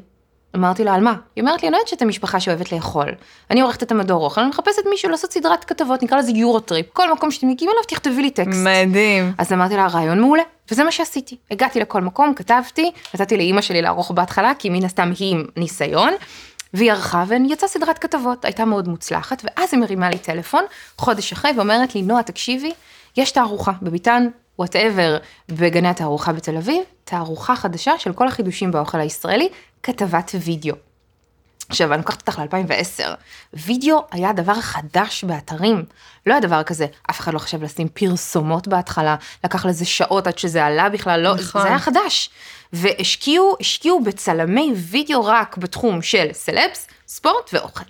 אמרתי 0.58 0.84
לה, 0.84 0.94
על 0.94 1.02
מה? 1.02 1.16
היא 1.36 1.42
אומרת 1.42 1.64
לי, 1.64 1.68
אני 1.68 1.78
יודעת 1.78 1.88
שאתם 1.88 2.08
משפחה 2.08 2.40
שאוהבת 2.40 2.72
לאכול. 2.72 3.12
אני 3.52 3.62
עורכת 3.62 3.84
את 3.84 3.92
המדור 3.92 4.26
אוכל, 4.26 4.42
אני 4.42 4.50
מחפשת 4.50 4.82
מישהו 4.90 5.10
לעשות 5.10 5.34
סדרת 5.34 5.64
כתבות, 5.64 6.04
נקרא 6.04 6.18
לזה 6.18 6.32
יורו-טריפ. 6.32 6.86
כל 6.94 7.14
מקום 7.14 7.32
שאתם 7.32 7.48
מגיעים 7.48 7.72
אליו, 7.72 7.84
תכתבי 7.84 8.22
לי 8.22 8.32
טקסט. 8.32 8.60
מדהים. 8.64 9.34
אז 9.38 9.54
אמרתי 9.54 9.76
לה, 9.76 9.88
רעיון 9.88 10.20
מעולה. 10.20 10.44
וזה 10.72 10.84
מה 10.84 10.92
שעשיתי. 10.92 11.38
הגעתי 11.52 11.80
לכל 11.80 12.02
מקום, 12.02 12.34
כתבתי, 12.34 12.92
נתתי 13.14 13.38
לאימא 13.38 13.62
שלי 13.62 13.82
לערוך 13.82 14.12
בהתחלה, 14.12 14.52
כי 14.60 14.70
מן 14.70 14.86
הסתם 14.86 15.12
היא 15.20 15.36
עם 15.36 15.46
ניסיון. 15.58 16.14
והיא 16.74 16.92
ערכה 16.92 17.24
ויצאה 17.28 17.70
סדרת 17.70 17.98
כתבות, 17.98 18.46
הייתה 18.46 18.66
מאוד 18.66 18.88
מוצלחת, 18.88 19.42
ואז 19.44 19.70
היא 19.72 19.80
מרימה 19.80 20.10
לי 20.10 20.18
טלפון, 20.18 20.64
חודש 20.98 21.32
אחרי, 21.32 21.52
ואומרת 21.56 21.96
לי, 21.96 22.02
נועה, 22.02 22.24
תקשיבי, 22.24 22.72
יש 23.18 23.32
תערוכה 23.32 23.72
בביתן 23.82 24.28
וואטאבר 24.60 25.18
בגני 25.50 25.88
התערוכה 25.88 26.34
בתל 26.34 26.58
אביב, 26.58 26.84
תערוכה 27.08 27.56
חדשה 27.56 27.98
של 27.98 28.14
כל 28.14 28.28
החידושים 28.28 28.72
באוכל 28.72 29.00
הישראלי, 29.00 29.50
כתבת 29.84 30.32
וידאו. 30.44 30.76
עכשיו, 31.70 31.94
אני 31.94 31.98
לוקחת 31.98 32.20
אותך 32.20 32.40
ל-2010, 32.40 33.04
וידאו 33.54 34.06
היה 34.12 34.34
דבר 34.34 34.62
חדש 34.62 35.24
באתרים, 35.24 35.86
לא 36.26 36.34
היה 36.34 36.42
דבר 36.42 36.64
כזה, 36.64 36.86
אף 37.10 37.20
אחד 37.20 37.34
לא 37.34 37.40
חשב 37.40 37.64
לשים 37.64 37.88
פרסומות 37.88 38.68
בהתחלה, 38.68 39.16
לקח 39.44 39.66
לזה 39.66 39.86
שעות 39.86 40.28
עד 40.28 40.38
שזה 40.38 40.66
עלה 40.66 40.90
בכלל, 40.90 41.20
לא, 41.20 41.36
נכון. 41.36 41.62
זה 41.62 41.68
היה 41.68 41.80
חדש. 41.80 42.30
והשקיעו, 42.74 43.56
השקיעו 43.60 44.04
בצלמי 44.04 44.74
וידאו 44.76 45.26
רק 45.26 45.58
בתחום 45.58 46.02
של 46.02 46.28
סלבס, 46.34 46.88
ספורט 47.08 47.50
ואוכל. 47.54 47.84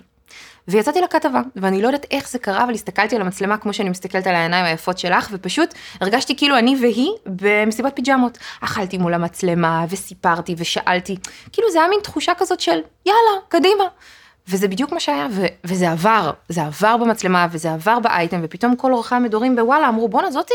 ויצאתי 0.68 1.00
לכתבה, 1.00 1.40
ואני 1.56 1.82
לא 1.82 1.86
יודעת 1.86 2.06
איך 2.10 2.28
זה 2.28 2.38
קרה, 2.38 2.64
אבל 2.64 2.74
הסתכלתי 2.74 3.16
על 3.16 3.22
המצלמה 3.22 3.56
כמו 3.56 3.72
שאני 3.72 3.88
מסתכלת 3.90 4.26
על 4.26 4.34
העיניים 4.34 4.64
היפות 4.64 4.98
שלך, 4.98 5.28
ופשוט 5.32 5.74
הרגשתי 6.00 6.36
כאילו 6.36 6.58
אני 6.58 6.76
והיא 6.80 7.10
במסיבת 7.26 7.96
פיג'מות. 7.96 8.38
אכלתי 8.60 8.98
מול 8.98 9.14
המצלמה, 9.14 9.84
וסיפרתי, 9.88 10.54
ושאלתי, 10.58 11.16
כאילו 11.52 11.70
זה 11.70 11.78
היה 11.78 11.88
מין 11.88 12.00
תחושה 12.02 12.32
כזאת 12.38 12.60
של, 12.60 12.80
יאללה, 13.06 13.40
קדימה. 13.48 13.84
וזה 14.48 14.68
בדיוק 14.68 14.92
מה 14.92 15.00
שהיה, 15.00 15.26
ו- 15.30 15.46
וזה 15.64 15.90
עבר, 15.90 16.30
זה 16.48 16.62
עבר 16.62 16.96
במצלמה, 16.96 17.46
וזה 17.50 17.72
עבר 17.72 17.98
באייטם, 17.98 18.40
ופתאום 18.42 18.76
כל 18.76 18.92
אורחי 18.92 19.14
המדורים 19.14 19.56
בוואלה 19.56 19.88
אמרו, 19.88 20.08
בואנה, 20.08 20.30
זאתי, 20.30 20.54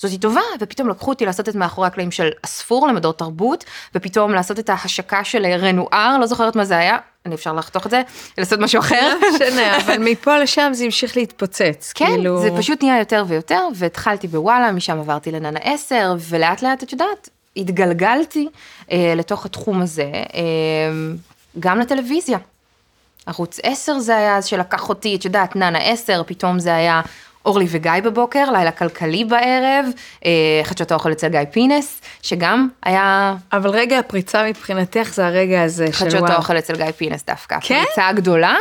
זאתי 0.00 0.18
טובה, 0.18 0.40
ופתאום 0.60 0.88
לקחו 0.88 1.10
אותי 1.10 1.26
לעשות 1.26 1.48
את 1.48 1.54
מאחורי 1.54 1.86
הקלעים 1.86 2.10
של 2.10 2.28
אספור 2.42 2.88
למדור 2.88 3.12
תרבות, 3.12 3.64
ופתאום 3.94 4.32
לעשות 4.32 4.58
את 4.58 4.70
ההשקה 4.70 5.24
של 5.24 5.46
רנואר, 5.46 6.16
לא 6.20 6.26
זוכרת 6.26 6.56
מה 6.56 6.64
זה 6.64 6.78
היה, 6.78 6.98
אני 7.26 7.34
אפשר 7.34 7.52
לחתוך 7.52 7.86
את 7.86 7.90
זה, 7.90 8.02
לעשות 8.38 8.58
משהו 8.60 8.80
אחר. 8.80 9.14
לא 9.20 9.28
משנה, 9.34 9.76
אבל 9.80 9.98
מפה 9.98 10.38
לשם 10.38 10.70
זה 10.74 10.84
המשיך 10.84 11.16
להתפוצץ. 11.16 11.92
כן, 11.94 12.06
כאילו... 12.06 12.42
זה 12.42 12.50
פשוט 12.58 12.82
נהיה 12.82 12.98
יותר 12.98 13.24
ויותר, 13.28 13.68
והתחלתי 13.74 14.28
בוואלה, 14.28 14.72
משם 14.72 14.98
עברתי 14.98 15.32
לננה 15.32 15.60
10, 15.62 16.14
ולאט 16.18 16.62
לאט, 16.62 16.82
את 16.82 16.92
יודעת, 16.92 17.28
התגלגלתי 17.56 18.48
אה, 18.92 19.14
לתוך 19.16 19.46
התחום 19.46 19.82
הזה, 19.82 20.12
אה, 20.12 21.12
גם 21.58 21.78
לטלוויזיה. 21.78 22.38
ערוץ 23.26 23.60
10 23.62 23.98
זה 23.98 24.16
היה 24.16 24.36
אז 24.36 24.46
שלקח 24.46 24.88
אותי, 24.88 25.16
את 25.16 25.24
יודעת, 25.24 25.56
ננה 25.56 25.78
10, 25.78 26.22
פתאום 26.26 26.58
זה 26.58 26.74
היה 26.74 27.00
אורלי 27.46 27.66
וגיא 27.68 27.92
בבוקר, 28.04 28.50
לילה 28.52 28.70
כלכלי 28.70 29.24
בערב, 29.24 29.86
אה, 30.24 30.30
חדשות 30.62 30.90
האוכל 30.90 31.12
אצל 31.12 31.28
גיא 31.28 31.40
פינס, 31.50 32.00
שגם 32.22 32.68
היה 32.82 33.34
אבל 33.52 33.70
רגע 33.70 33.98
הפריצה 33.98 34.44
מבחינתך 34.44 35.10
זה 35.14 35.26
הרגע 35.26 35.62
הזה 35.62 35.86
של 35.86 35.92
חדשות. 35.92 36.30
האוכל 36.30 36.58
אצל 36.58 36.76
גיא 36.76 36.90
פינס 36.90 37.24
דווקא. 37.26 37.56
כן? 37.60 37.80
הפריצה 37.82 38.08
הגדולה 38.08 38.56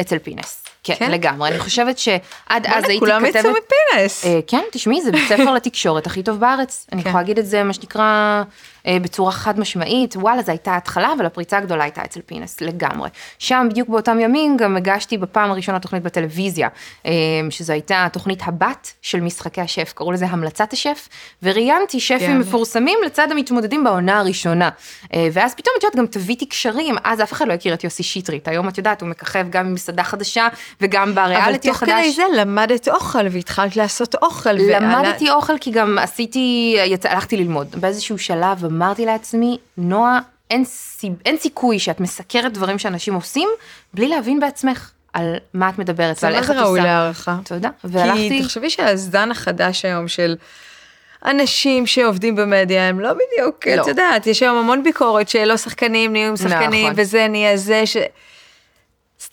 אצל 0.00 0.18
פינס. 0.18 0.64
כן, 0.84 0.94
כן? 0.98 1.10
לגמרי. 1.10 1.50
אני 1.50 1.58
חושבת 1.58 1.98
שעד 1.98 2.66
אז 2.66 2.84
הייתי 2.84 2.98
כולם 2.98 3.26
כתבת... 3.26 3.34
יצאו 3.34 3.50
מפינס. 3.50 4.26
אה, 4.26 4.40
כן, 4.46 4.62
תשמעי, 4.72 5.00
זה 5.02 5.12
בית 5.12 5.28
ספר 5.28 5.52
לתקשורת 5.56 6.06
הכי 6.06 6.22
טוב 6.22 6.40
בארץ. 6.40 6.86
אני 6.92 7.02
כן. 7.02 7.08
יכולה 7.08 7.22
להגיד 7.22 7.38
את 7.38 7.46
זה, 7.46 7.62
מה 7.62 7.72
שנקרא, 7.72 8.42
בצורה 8.88 9.32
חד 9.32 9.60
משמעית. 9.60 10.16
וואלה, 10.16 10.42
זו 10.42 10.52
הייתה 10.52 10.72
ההתחלה, 10.72 11.12
אבל 11.16 11.26
הפריצה 11.26 11.58
הגדולה 11.58 11.84
הייתה 11.84 12.04
אצל 12.04 12.20
פינס, 12.26 12.60
לגמרי. 12.60 13.10
שם, 13.38 13.66
בדיוק 13.70 13.88
באותם 13.88 14.20
ימים, 14.20 14.56
גם 14.56 14.76
הגשתי 14.76 15.18
בפעם 15.18 15.50
הראשונה 15.50 15.80
תוכנית 15.80 16.02
בטלוויזיה, 16.02 16.68
אה, 17.06 17.12
שזו 17.50 17.72
הייתה 17.72 18.06
תוכנית 18.12 18.42
הבת 18.46 18.92
של 19.02 19.20
משחקי 19.20 19.60
השף, 19.60 19.92
קראו 19.96 20.12
לזה 20.12 20.26
המלצת 20.26 20.72
השף, 20.72 21.08
וראיינתי 21.42 22.00
שפים 22.00 22.18
כן. 22.20 22.38
מפורסמים 22.38 22.98
לצד 23.06 23.28
המתמודדים 23.30 23.84
בעונה 23.84 24.18
הראשונה. 24.18 24.70
אה, 25.14 25.28
ואז 25.32 25.54
פתאום, 25.54 25.74
את 25.78 25.82
יודעת, 25.82 25.96
גם 25.96 26.06
תוויתי 26.06 26.46
קשרים, 26.46 26.96
אז 27.04 27.20
אף 27.20 27.32
אחד 27.32 27.48
לא 27.48 27.52
הכיר 27.52 27.74
את 27.74 27.84
יוסי 27.84 28.02
שטרית. 28.02 28.48
היום, 28.48 28.68
את 28.68 28.78
יודעת, 28.78 29.02
הוא 29.02 29.08
מככב 29.08 29.46
גם 29.50 29.66
במסעדה 29.66 30.02
חדשה, 30.02 30.48
וגם 30.80 31.02
אבל 31.02 31.12
בריאליטי 31.12 31.68
תוך 31.68 31.76
החדש. 31.76 31.92
כדי 31.92 32.12
זה 32.12 32.22
למדת 32.36 32.88
אוכל 32.88 33.26
והתחלת 33.30 33.76
לעשות 33.76 34.14
אוכל. 34.14 34.52
למדתי 34.52 35.30
אוכל 35.30 35.58
כי 35.58 35.70
גם 35.70 35.98
עשיתי, 35.98 36.76
יצא, 36.86 37.08
הלכתי 37.08 37.36
ללמוד. 37.36 37.66
באיזשהו 37.80 38.18
שלב 38.18 38.64
אמרתי 38.74 39.06
לעצמי, 39.06 39.58
נועה, 39.76 40.20
אין, 40.50 40.64
סי, 40.64 41.10
אין 41.24 41.36
סיכוי 41.38 41.78
שאת 41.78 42.00
מסקרת 42.00 42.52
דברים 42.52 42.78
שאנשים 42.78 43.14
עושים 43.14 43.48
בלי 43.94 44.08
להבין 44.08 44.40
בעצמך 44.40 44.90
על 45.12 45.36
מה 45.54 45.68
את 45.68 45.78
מדברת 45.78 46.16
זה 46.16 46.26
ועל 46.26 46.36
איך 46.36 46.46
זה 46.46 46.52
את 46.52 46.58
ראוי 46.58 46.78
עושה. 46.78 46.82
להערכה. 46.82 47.36
תודה. 47.44 47.68
כי 47.80 47.86
והלכתי, 47.90 48.42
תחשבי 48.42 48.70
שהזן 48.70 49.30
החדש 49.30 49.84
היום 49.84 50.08
של 50.08 50.36
אנשים 51.24 51.86
שעובדים 51.86 52.36
במדיה 52.36 52.88
הם 52.88 53.00
לא 53.00 53.10
בדיוק, 53.12 53.66
לא. 53.66 53.82
את 53.82 53.86
יודעת, 53.86 54.26
יש 54.26 54.42
היום 54.42 54.56
המון 54.56 54.82
ביקורת 54.82 55.28
שלא 55.28 55.56
שחקנים 55.56 56.12
נהיים 56.12 56.36
שחקנים 56.36 56.86
נכון. 56.86 57.02
וזה 57.02 57.26
נהיה 57.28 57.56
זה 57.56 57.86
ש... 57.86 57.96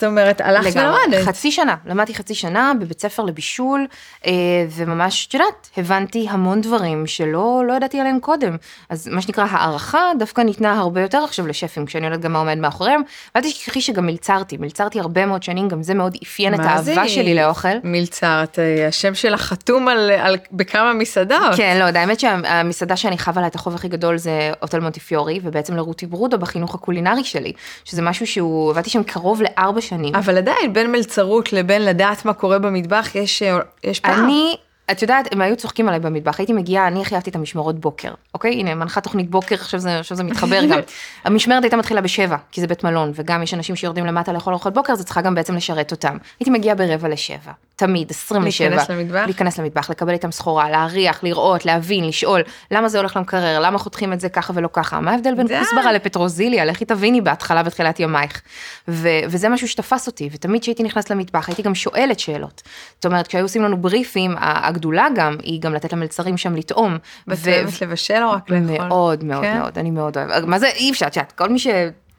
זאת 0.02 0.08
אומרת, 0.08 0.42
הלכת. 0.42 0.76
ולמדת. 0.76 1.26
חצי 1.26 1.52
שנה, 1.52 1.76
למדתי 1.86 2.14
חצי 2.14 2.36
שנה 2.36 2.72
בבית 2.80 3.02
ספר 3.02 3.24
לבישול, 3.24 3.88
אה, 4.26 4.32
וממש, 4.70 5.28
את 5.28 5.34
יודעת, 5.34 5.70
הבנתי 5.78 6.28
המון 6.30 6.62
דברים 6.62 7.08
שלא 7.08 7.64
לא 7.68 7.74
ידעתי 7.74 8.00
עליהם 8.00 8.20
קודם. 8.20 8.56
אז 8.90 9.08
מה 9.08 9.22
שנקרא, 9.22 9.46
הערכה 9.50 10.12
דווקא 10.20 10.42
ניתנה 10.42 10.80
הרבה 10.80 11.02
יותר 11.02 11.18
עכשיו 11.18 11.48
לשפים, 11.48 11.86
כשאני 11.86 12.06
יודעת 12.06 12.22
גם 12.22 12.34
מה 12.34 12.40
עומד 12.40 12.58
מאחוריהם. 12.58 13.02
ואל 13.36 13.44
תשכחי 13.44 13.82
שגם 13.82 14.06
מלצרתי, 14.06 14.58
מלצרתי 14.58 15.00
הרבה 15.00 15.26
מאוד 15.26 15.44
שנים, 15.44 15.68
גם 15.68 15.84
זה 15.84 15.94
מאוד 15.94 16.18
אפיין 16.24 16.54
את 16.54 16.60
האהבה 16.60 17.08
שלי 17.08 17.36
לאוכל. 17.36 17.68
מלצר, 17.84 18.44
את, 18.44 18.60
אה, 18.60 18.88
השם 18.88 19.16
שלך 19.16 19.42
חתום 19.42 19.88
על, 19.88 20.12
על, 20.12 20.38
בכמה 20.52 20.94
מסעדות. 20.94 21.56
כן, 21.56 21.78
לא, 21.80 22.00
האמת 22.00 22.20
שהמסעדה 22.20 22.96
שאני 22.96 23.18
חווה 23.18 23.42
לה 23.42 23.48
את 23.48 23.56
החוב 23.56 23.76
הכי 23.76 23.88
גדול 23.88 24.18
זה 24.18 24.52
הוטל 24.62 24.80
מונטיפיורי, 24.80 25.40
ובעצם 25.44 25.76
לרותי 25.76 26.06
ברודו 26.06 26.38
בחינוך 26.38 26.76
הקולינרי 26.76 27.24
שלי, 27.24 27.54
שזה 27.86 28.02
משהו 28.02 28.28
שהוא, 28.28 28.72
עבדתי 28.72 28.90
שם 28.90 29.04
קרוב 29.04 29.42
לארבע 29.42 29.82
שנים. 29.82 29.91
אבל 30.16 30.38
עדיין, 30.38 30.74
בין 30.74 30.92
מלצרות 30.92 31.54
לבין 31.54 31.86
לדעת 31.86 32.26
מה 32.26 32.34
קורה 32.34 32.60
במטבח, 32.60 33.16
יש, 33.16 33.44
אה, 33.44 33.60
יש 33.84 34.00
פער. 34.00 34.24
אני, 34.24 34.56
את 34.92 35.02
יודעת, 35.02 35.34
הם 35.34 35.42
היו 35.42 35.56
צוחקים 35.56 35.88
עליי 35.88 36.00
במטבח, 36.00 36.40
הייתי 36.40 36.54
מגיעה, 36.54 36.88
אני 36.88 37.02
הכי 37.02 37.16
אהבתי 37.16 37.30
את 37.30 37.36
המשמרות 37.36 37.80
בוקר, 37.80 38.14
אוקיי? 38.34 38.54
הנה, 38.54 38.76
מנחה 38.76 39.02
תוכנית 39.02 39.30
בוקר, 39.30 39.56
עכשיו 39.56 39.80
זה, 39.80 40.00
עכשיו 40.00 40.18
זה 40.18 40.24
מתחבר 40.24 40.66
גם. 40.66 40.80
המשמרת 41.26 41.64
הייתה 41.64 41.78
מתחילה 41.78 42.02
בשבע, 42.02 42.38
כי 42.52 42.62
זה 42.62 42.68
בית 42.68 42.84
מלון, 42.84 43.12
וגם 43.16 43.44
יש 43.44 43.54
אנשים 43.54 43.76
שיורדים 43.76 44.06
למטה 44.06 44.34
לאכול 44.34 44.54
ארוחת 44.54 44.74
בוקר, 44.74 44.94
את 44.94 45.00
צריכה 45.00 45.22
גם 45.22 45.36
בעצם 45.36 45.56
לשרת 45.56 45.92
אותם. 45.92 46.18
הייתי 46.40 46.52
מגיעה 46.52 46.76
ברבע 46.76 47.10
לשבע, 47.10 47.52
תמיד, 47.76 48.10
עשרים 48.12 48.44
לשבע. 48.44 48.70
להיכנס 48.70 48.90
למטבח? 48.90 49.24
להיכנס 49.26 49.60
למטבח, 49.60 49.90
לקבל 49.90 50.14
איתם 50.14 50.32
סחורה, 50.32 50.70
להריח, 50.70 51.24
לראות, 51.24 51.66
להבין, 51.66 52.08
לשאול, 52.08 52.42
למה 52.72 52.90
זה 52.90 52.98
הולך 52.98 53.18
למקרר, 53.18 53.60
למה 53.60 53.78
חותכים 53.78 54.14
את 54.14 54.20
זה 54.20 54.30
ככה 54.30 54.54
ולא 54.56 54.70
ככה, 54.74 55.00
מה 55.00 55.12
ההבדל 55.12 55.36
בין. 55.36 55.48
כוסברה 55.60 55.92
לפטרוזיליה, 55.92 56.66
לכי 56.66 56.86
תביני 56.86 57.22
בהתחלה, 57.22 57.64
בתחילת 57.64 58.00
ימייך. 58.00 58.42
ו- 58.88 59.08
וזה 59.30 59.50
משהו 59.50 59.68
שתפס 59.68 60.08
אותי, 60.08 60.30
ותמיד 60.32 60.62
כשהייתי 60.62 60.84
נכנסת 60.84 61.10
למטבח, 61.10 61.48
הייתי 61.48 61.62
גם 61.62 61.76
שואלת 61.76 62.20
שאלות. 62.20 62.62
זאת 62.96 63.06
אומרת, 63.06 63.28
כשהיו 63.28 63.44
עושים 63.44 63.64
לנו 63.64 63.78
בריפים, 63.78 64.36
הגדולה 64.72 65.08
גם, 65.16 65.36
היא 65.44 65.62
גם 65.62 65.74
לתת 65.74 65.94
למלצרים 65.94 66.38
שם 66.38 66.56
לטעום. 66.56 66.98
ואת 67.28 67.38
אוהבת 67.48 67.82
לבשל 67.82 68.24
או 68.24 68.32
רק 68.32 68.50
לאכול? 68.50 68.88
מאוד 68.88 69.24
מאוד 69.24 69.42
כן? 69.44 69.58
מאוד, 69.60 69.78
אני 69.78 69.92
מאוד 69.92 70.18
אוהבת. 70.18 70.44
מה 70.44 70.60
זה, 70.60 70.68
אי 70.68 70.92
אפשר, 70.92 71.08
את 71.08 71.16
יודעת, 71.16 71.32
כל 71.32 71.50
מי 71.50 71.60
ש... 71.60 71.68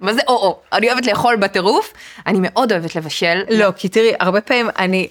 מה 0.01 0.15
זה 0.15 0.21
או-או? 0.29 0.59
אני 0.73 0.89
אוהבת 0.91 1.07
לאכול 1.07 1.37
בטירוף, 1.37 1.93
אני 2.27 2.39
מאוד 2.43 2.73
אוהבת 2.73 2.97
לבשל. 2.97 3.43
לא, 3.51 3.69
כי 3.77 3.89
תראי, 3.89 4.13
הרבה 4.21 4.41
פעמים 4.41 4.69
אני, 4.79 5.09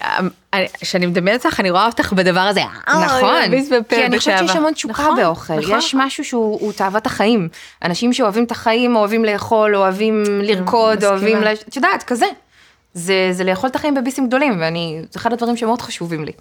אני- 0.54 0.68
כשאני 0.82 1.06
מדמיינת 1.06 1.46
אותך, 1.46 1.60
אני 1.60 1.72
רואה 1.72 1.86
אותך 1.86 2.14
בדבר 2.14 2.40
הזה. 2.40 2.62
נכון, 2.88 3.52
ביס 3.52 3.70
בפה 3.70 3.96
כי 3.96 4.06
אני 4.06 4.18
חושבת 4.20 4.38
שיש. 4.40 4.56
המון 4.56 4.74
תשוקה 4.74 4.94
נכון, 5.04 5.16
באוכל, 5.16 5.54
נכון. 5.54 5.78
יש 5.78 5.96
משהו 5.98 6.24
שהוא 6.26 6.58
הוא 6.62 6.72
תאוות 6.74 7.06
החיים. 7.06 7.50
אנשים 7.86 8.14
שאוהבים 8.14 8.44
את 8.44 8.52
החיים, 8.52 8.96
אוהבים 8.96 9.26
לאכול, 9.26 9.76
אוהבים 9.76 10.24
לרקוד, 10.42 10.94
מסכימה. 10.98 11.12
אוהבים, 11.12 11.38
את 11.70 11.76
יודעת, 11.76 12.04
כזה. 12.04 12.26
זה 12.94 13.30
זה 13.32 13.44
לאכול 13.44 13.70
את 13.70 13.76
החיים 13.76 13.96
בביסים 13.96 14.28
גדולים, 14.28 14.58
ואני, 14.62 15.02
זה 15.12 15.20
אחד 15.20 15.34
הדברים 15.34 15.58
שמאוד 15.58 15.82
חשובים 15.82 16.26
לי. 16.26 16.32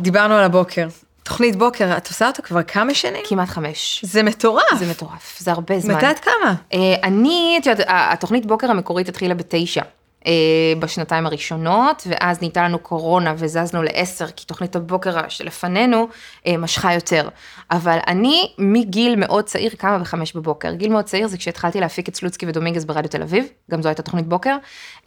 דיברנו 0.00 0.34
על 0.34 0.44
הבוקר. 0.44 0.88
תוכנית 1.22 1.56
בוקר, 1.56 1.96
את 1.96 2.08
עושה 2.08 2.26
אותה 2.26 2.42
כבר 2.42 2.62
כמה 2.62 2.94
שנים? 2.94 3.22
כמעט 3.28 3.48
חמש. 3.48 4.04
זה 4.04 4.22
מטורף. 4.22 4.78
זה 4.78 4.90
מטורף, 4.90 5.36
זה 5.38 5.50
הרבה 5.52 5.80
זמן. 5.80 5.94
מתי 5.94 6.10
את 6.10 6.18
קמה? 6.18 6.54
אה, 6.74 6.78
אני, 7.04 7.58
את 7.60 7.66
יודעת, 7.66 7.86
התוכנית 7.88 8.46
בוקר 8.46 8.70
המקורית 8.70 9.08
התחילה 9.08 9.34
בתשע. 9.34 9.82
אה, 10.28 10.32
בשנתיים 10.78 11.26
הראשונות, 11.26 12.06
ואז 12.10 12.40
נהייתה 12.40 12.62
לנו 12.62 12.78
קורונה 12.78 13.34
וזזנו 13.36 13.82
לעשר, 13.82 14.26
כי 14.26 14.46
תוכנית 14.46 14.76
הבוקר 14.76 15.28
שלפנינו 15.28 16.08
אה, 16.46 16.56
משכה 16.56 16.94
יותר. 16.94 17.28
אבל 17.70 17.98
אני 18.06 18.52
מגיל 18.58 19.16
מאוד 19.16 19.44
צעיר 19.44 19.70
קמה 19.78 19.98
בחמש 19.98 20.32
בבוקר. 20.32 20.72
גיל 20.72 20.92
מאוד 20.92 21.04
צעיר 21.04 21.26
זה 21.26 21.38
כשהתחלתי 21.38 21.80
להפיק 21.80 22.08
את 22.08 22.16
סלוצקי 22.16 22.46
ודומינגז 22.46 22.84
ברדיו 22.84 23.10
תל 23.10 23.22
אביב, 23.22 23.46
גם 23.70 23.82
זו 23.82 23.88
הייתה 23.88 24.02
תוכנית 24.02 24.26
בוקר, 24.26 24.56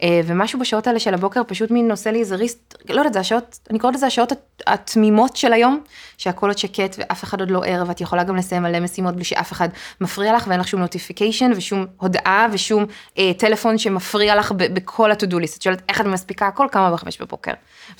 אה, 0.02 0.20
ומשהו 0.24 0.58
בשעות 0.58 0.86
האלה 0.86 0.98
של 0.98 1.14
הבוקר 1.14 1.40
פשוט 1.46 1.70
מין 1.70 1.90
עושה 1.90 2.10
לי 2.10 2.20
איזה 2.20 2.36
ריסט, 2.36 2.74
לא 2.88 3.00
יודעת, 3.00 3.12
זה 3.12 3.20
השעות, 3.20 3.58
אני 3.70 3.78
קוראת 3.78 3.94
לזה 3.94 4.06
השעות 4.06 4.32
הת- 4.32 4.62
התמימות 4.66 5.36
של 5.36 5.52
היום, 5.52 5.80
שהכל 6.18 6.48
עוד 6.48 6.58
שקט 6.58 6.96
ואף 6.98 7.24
אחד 7.24 7.40
עוד 7.40 7.50
לא 7.50 7.62
ער, 7.64 7.84
ואת 7.86 8.00
יכולה 8.00 8.24
גם 8.24 8.36
לסיים 8.36 8.62
מלא 8.62 8.80
משימות 8.80 9.14
בלי 9.14 9.24
שאף 9.24 9.52
אחד 9.52 9.68
מפריע 10.00 10.32
לך 10.36 10.44
ואין 10.48 10.60
לך 10.60 10.68
שום 10.68 10.80
נוטיפיקיישן 10.80 11.50
ושום 11.56 11.86
הודעה 11.96 12.46
ושום 12.52 12.86
אה, 13.18 13.32
טלפון 13.38 13.78
שמפריע 13.78 14.36
לך 14.36 14.52
בכל 14.52 15.11
ה-to-do 15.12 15.34
list. 15.34 15.56
את 15.56 15.62
שואלת 15.62 15.82
איך 15.88 16.00
את 16.00 16.06
מספיקה 16.06 16.46
הכל, 16.46 16.66
כמה 16.72 16.90
בחמש 16.92 17.20
בבוקר. 17.20 17.52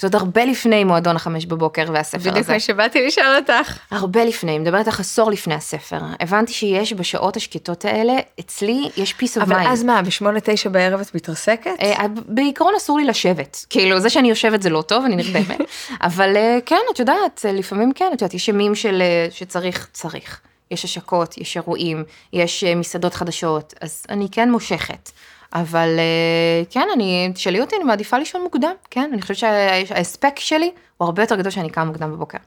עוד 0.02 0.14
הרבה 0.14 0.44
לפני 0.44 0.84
מועדון 0.84 1.16
החמש 1.16 1.46
בבוקר 1.46 1.84
והספר 1.92 2.18
בדיוק 2.18 2.36
הזה. 2.36 2.52
מה 2.52 2.60
שבאתי 2.60 3.06
לשאול 3.06 3.36
אותך. 3.36 3.78
הרבה 3.90 4.24
לפני, 4.24 4.58
מדברת 4.58 4.86
איתך 4.86 5.00
עשור 5.00 5.30
לפני 5.30 5.54
הספר. 5.54 5.98
הבנתי 6.20 6.52
שיש 6.52 6.92
בשעות 6.92 7.36
השקטות 7.36 7.84
האלה, 7.84 8.12
אצלי 8.40 8.90
יש 8.96 9.14
peace 9.20 9.38
of 9.38 9.42
אבל 9.42 9.56
mind. 9.56 9.68
אז 9.68 9.82
מה, 9.82 10.02
בשמונה 10.02 10.40
תשע 10.40 10.68
בערב 10.68 11.00
את 11.00 11.14
מתרסקת? 11.14 11.70
אה, 11.82 12.06
בעיקרון 12.26 12.74
אסור 12.76 12.98
לי 12.98 13.04
לשבת, 13.04 13.66
כאילו 13.70 14.00
זה 14.00 14.10
שאני 14.10 14.28
יושבת 14.28 14.62
זה 14.62 14.70
לא 14.70 14.82
טוב, 14.82 15.04
אני 15.04 15.16
נרדמת, 15.16 15.60
אבל 16.00 16.36
אה, 16.36 16.58
כן, 16.66 16.80
את 16.94 16.98
יודעת, 16.98 17.42
אה, 17.44 17.52
לפעמים 17.52 17.92
כן, 17.92 18.06
את 18.06 18.22
יודעת, 18.22 18.34
יש 18.34 18.48
ימים 18.48 18.74
של, 18.74 19.02
שצריך, 19.30 19.88
צריך. 19.92 20.40
יש 20.70 20.84
השקות, 20.84 21.38
יש 21.38 21.56
אירועים, 21.56 22.04
יש 22.32 22.64
מסעדות 22.64 23.14
חדשות, 23.14 23.74
אז 23.80 24.02
אני 24.08 24.28
כן 24.30 24.50
מושכת. 24.50 25.10
אבל 25.54 25.88
אה, 25.98 26.64
כן, 26.70 26.88
אני, 26.94 27.30
תשאלי 27.34 27.60
אותי, 27.60 27.76
אני 27.76 27.84
מעדיפה 27.84 28.18
לישון 28.18 28.42
מוקדם, 28.42 28.72
כן, 28.90 29.10
אני 29.12 29.22
חושבת 29.22 29.36
שההספק 29.36 30.38
שלי 30.38 30.70
הוא 30.96 31.06
הרבה 31.06 31.22
יותר 31.22 31.36
גדול 31.36 31.50
שאני 31.50 31.70
קמה 31.70 31.84
מוקדם 31.84 32.12
בבוקר. 32.12 32.38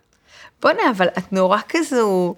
בוא'נה, 0.61 0.81
אבל 0.91 1.07
את 1.07 1.33
נורא 1.33 1.59
כזו 1.69 2.35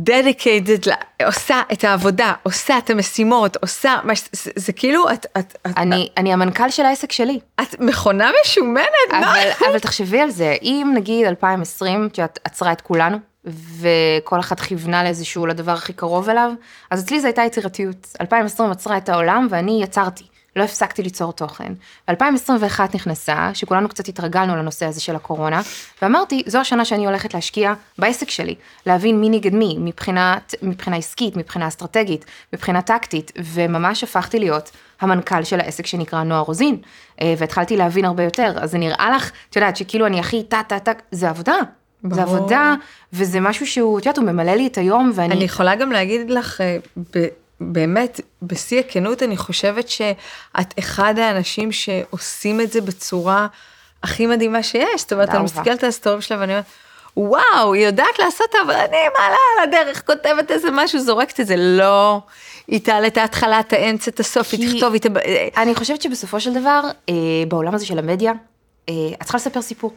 dedicated, 0.00 0.90
עושה 1.26 1.62
את 1.72 1.84
העבודה, 1.84 2.32
עושה 2.42 2.78
את 2.78 2.90
המשימות, 2.90 3.56
עושה, 3.56 3.98
מה, 4.04 4.16
ש- 4.16 4.28
זה, 4.32 4.50
זה 4.56 4.72
כאילו, 4.72 5.10
את, 5.10 5.26
את, 5.38 5.56
את, 5.66 5.72
אני, 5.76 6.08
אני 6.16 6.32
המנכ"ל 6.32 6.70
של 6.70 6.84
העסק 6.84 7.12
שלי. 7.12 7.40
את 7.60 7.80
מכונה 7.80 8.30
משומנת, 8.44 8.86
מה? 9.10 9.18
אבל, 9.18 9.50
אבל 9.70 9.78
תחשבי 9.78 10.20
על 10.20 10.30
זה, 10.30 10.56
אם 10.62 10.92
נגיד 10.94 11.26
2020, 11.26 12.08
שאת 12.12 12.38
עצרה 12.44 12.72
את 12.72 12.80
כולנו, 12.80 13.18
וכל 13.44 14.40
אחת 14.40 14.60
כיוונה 14.60 15.04
לאיזשהו, 15.04 15.46
לדבר 15.46 15.72
הכי 15.72 15.92
קרוב 15.92 16.28
אליו, 16.28 16.52
אז 16.90 17.04
אצלי 17.04 17.20
זו 17.20 17.26
הייתה 17.26 17.42
יצירתיות. 17.42 18.16
2020 18.20 18.70
עצרה 18.70 18.96
את 18.96 19.08
העולם 19.08 19.46
ואני 19.50 19.82
יצרתי. 19.82 20.24
לא 20.56 20.62
הפסקתי 20.64 21.02
ליצור 21.02 21.32
תוכן. 21.32 21.72
2021 22.08 22.94
נכנסה, 22.94 23.50
שכולנו 23.54 23.88
קצת 23.88 24.08
התרגלנו 24.08 24.56
לנושא 24.56 24.86
הזה 24.86 25.00
של 25.00 25.16
הקורונה, 25.16 25.60
ואמרתי, 26.02 26.42
זו 26.46 26.58
השנה 26.58 26.84
שאני 26.84 27.06
הולכת 27.06 27.34
להשקיע 27.34 27.74
בעסק 27.98 28.30
שלי, 28.30 28.54
להבין 28.86 29.20
מי 29.20 29.28
נגד 29.28 29.54
מי, 29.54 29.76
מבחינת, 29.78 30.54
מבחינה 30.62 30.96
עסקית, 30.96 31.36
מבחינה 31.36 31.68
אסטרטגית, 31.68 32.24
מבחינה 32.52 32.82
טקטית, 32.82 33.32
וממש 33.38 34.04
הפכתי 34.04 34.38
להיות 34.38 34.70
המנכ"ל 35.00 35.44
של 35.44 35.60
העסק 35.60 35.86
שנקרא 35.86 36.22
נועה 36.22 36.40
רוזין, 36.40 36.76
אה, 37.20 37.34
והתחלתי 37.38 37.76
להבין 37.76 38.04
הרבה 38.04 38.22
יותר, 38.22 38.52
אז 38.60 38.70
זה 38.70 38.78
נראה 38.78 39.10
לך, 39.16 39.30
את 39.50 39.56
יודעת, 39.56 39.76
שכאילו 39.76 40.06
אני 40.06 40.20
הכי 40.20 40.42
טה 40.42 40.60
טה 40.68 40.78
טה, 40.78 40.92
זה 41.10 41.28
עבודה. 41.28 41.56
ברור. 42.04 42.14
זה 42.14 42.22
עבודה, 42.22 42.74
וזה 43.12 43.40
משהו 43.40 43.66
שהוא, 43.66 43.98
את 43.98 44.06
יודעת, 44.06 44.18
הוא 44.18 44.26
ממלא 44.26 44.52
לי 44.52 44.66
את 44.66 44.78
היום, 44.78 45.12
ואני... 45.14 45.34
אני 45.34 45.44
יכולה 45.44 45.74
גם 45.74 45.92
להגיד 45.92 46.30
לך, 46.30 46.60
אה, 46.60 46.76
ב... 47.14 47.26
באמת, 47.60 48.20
בשיא 48.42 48.80
הכנות, 48.80 49.22
אני 49.22 49.36
חושבת 49.36 49.88
שאת 49.88 50.74
אחד 50.78 51.18
האנשים 51.18 51.72
שעושים 51.72 52.60
את 52.60 52.72
זה 52.72 52.80
בצורה 52.80 53.46
הכי 54.02 54.26
מדהימה 54.26 54.62
שיש. 54.62 55.00
זאת 55.00 55.12
אומרת, 55.12 55.28
אני 55.28 55.44
מסתכלת 55.44 55.82
על 55.82 55.88
הסטורים 55.88 56.20
שלה 56.20 56.40
ואני 56.40 56.52
אומרת, 56.52 56.64
וואו, 57.16 57.72
היא 57.74 57.86
יודעת 57.86 58.18
לעשות 58.18 58.54
עבודה, 58.60 58.84
אני 58.84 58.96
מעלה 59.18 59.36
על 59.56 59.68
הדרך, 59.68 60.06
כותבת 60.06 60.50
איזה 60.50 60.68
משהו, 60.72 61.00
זורקת 61.00 61.40
את 61.40 61.46
זה, 61.46 61.54
לא. 61.56 62.20
היא 62.68 62.80
תעלה 62.80 63.06
את 63.06 63.16
ההתחלה, 63.16 63.60
את 63.60 63.72
האמצע, 63.72 64.10
את 64.10 64.20
הסוף, 64.20 64.52
היא 64.52 64.74
תכתוב, 64.74 64.92
היא 64.92 65.00
ת... 65.00 65.06
אני 65.56 65.74
חושבת 65.74 66.02
שבסופו 66.02 66.40
של 66.40 66.54
דבר, 66.54 66.82
אה, 67.08 67.14
בעולם 67.48 67.74
הזה 67.74 67.86
של 67.86 67.98
המדיה, 67.98 68.32
אה, 68.88 68.94
את 69.14 69.22
צריכה 69.22 69.38
לספר 69.38 69.62
סיפור. 69.62 69.92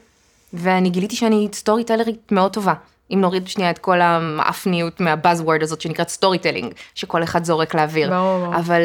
ואני 0.53 0.89
גיליתי 0.89 1.15
שאני 1.15 1.49
story 1.53 1.83
טלרית 1.83 2.31
מאוד 2.31 2.53
טובה. 2.53 2.73
אם 3.13 3.21
נוריד 3.21 3.47
שנייה 3.47 3.69
את 3.69 3.77
כל 3.77 4.01
המאפניות 4.01 4.99
מה 4.99 5.12
buzzword 5.12 5.63
הזאת 5.63 5.81
שנקראת 5.81 6.09
storytelling, 6.09 6.73
שכל 6.95 7.23
אחד 7.23 7.43
זורק 7.43 7.75
לאוויר. 7.75 8.09
ברור. 8.09 8.55
אבל 8.55 8.81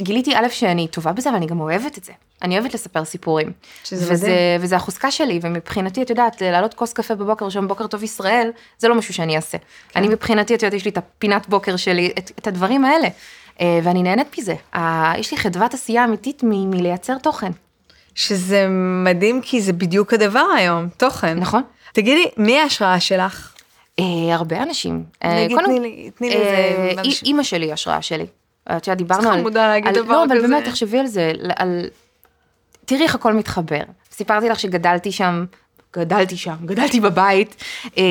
גיליתי 0.00 0.36
א' 0.36 0.48
שאני 0.50 0.88
טובה 0.88 1.12
בזה, 1.12 1.32
ואני 1.32 1.46
גם 1.46 1.60
אוהבת 1.60 1.98
את 1.98 2.04
זה. 2.04 2.12
אני 2.42 2.58
אוהבת 2.58 2.74
לספר 2.74 3.04
סיפורים. 3.04 3.52
שזה 3.84 4.12
וזה, 4.12 4.26
מדהים. 4.26 4.60
וזה 4.60 4.76
החוזקה 4.76 5.10
שלי, 5.10 5.40
ומבחינתי, 5.42 6.02
את 6.02 6.10
יודעת, 6.10 6.40
להעלות 6.40 6.74
כוס 6.74 6.92
קפה 6.92 7.14
בבוקר, 7.14 7.48
שם 7.48 7.68
בוקר 7.68 7.86
טוב 7.86 8.02
ישראל, 8.02 8.50
זה 8.78 8.88
לא 8.88 8.94
משהו 8.94 9.14
שאני 9.14 9.36
אעשה. 9.36 9.58
כן. 9.58 10.00
אני 10.00 10.08
מבחינתי, 10.08 10.54
את 10.54 10.62
יודעת, 10.62 10.74
יש 10.74 10.84
לי 10.84 10.90
את 10.90 10.98
הפינת 10.98 11.48
בוקר 11.48 11.76
שלי, 11.76 12.12
את, 12.18 12.30
את 12.38 12.46
הדברים 12.46 12.84
האלה. 12.84 13.08
אה, 13.60 13.80
ואני 13.82 14.02
נהנית 14.02 14.38
מזה. 14.38 14.54
יש 15.18 15.30
לי 15.30 15.36
חדוות 15.38 15.74
עשייה 15.74 16.04
אמיתית 16.04 16.42
מלייצר 16.44 17.18
תוכן. 17.18 17.50
שזה 18.18 18.66
מדהים, 19.04 19.40
כי 19.42 19.60
זה 19.60 19.72
בדיוק 19.72 20.14
הדבר 20.14 20.44
היום, 20.56 20.88
תוכן. 20.96 21.38
נכון. 21.38 21.62
תגידי, 21.92 22.24
מי 22.36 22.58
ההשראה 22.58 23.00
שלך? 23.00 23.52
אה, 24.00 24.04
הרבה 24.34 24.62
אנשים. 24.62 25.04
אה, 25.24 25.44
נגיד, 25.44 25.58
תני 25.64 25.80
לי, 25.80 26.10
תני 26.14 26.30
לי 26.30 26.36
איזה... 26.36 26.92
אה, 26.98 27.02
אימא 27.24 27.42
שלי 27.42 27.72
השראה 27.72 28.02
שלי. 28.02 28.26
את 28.76 28.86
יודעת, 28.86 28.98
דיברנו 28.98 29.30
על... 29.30 29.38
חמודה 29.38 29.68
להגיד 29.68 29.92
דבר 29.92 30.02
כזה. 30.02 30.12
לא, 30.12 30.24
אבל 30.24 30.40
באמת, 30.40 30.64
תחשבי 30.64 30.98
על 30.98 31.06
זה, 31.06 31.32
על... 31.56 31.86
תראי 32.84 33.02
איך 33.02 33.14
הכל 33.14 33.32
מתחבר. 33.32 33.82
סיפרתי 34.12 34.48
לך 34.48 34.60
שגדלתי 34.60 35.12
שם, 35.12 35.44
גדלתי 35.96 36.36
שם, 36.36 36.56
גדלתי 36.64 37.00
בבית, 37.00 37.64
אה, 37.98 38.02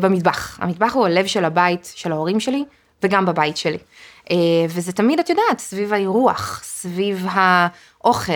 במטבח. 0.00 0.58
המטבח 0.60 0.94
הוא 0.94 1.06
הלב 1.06 1.26
של 1.26 1.44
הבית 1.44 1.92
של 1.94 2.12
ההורים 2.12 2.40
שלי, 2.40 2.64
וגם 3.02 3.26
בבית 3.26 3.56
שלי. 3.56 3.78
אה, 4.30 4.36
וזה 4.68 4.92
תמיד, 4.92 5.18
את 5.18 5.30
יודעת, 5.30 5.58
סביב 5.58 5.92
האירוח, 5.92 6.60
סביב 6.64 7.26
האוכל, 7.30 8.32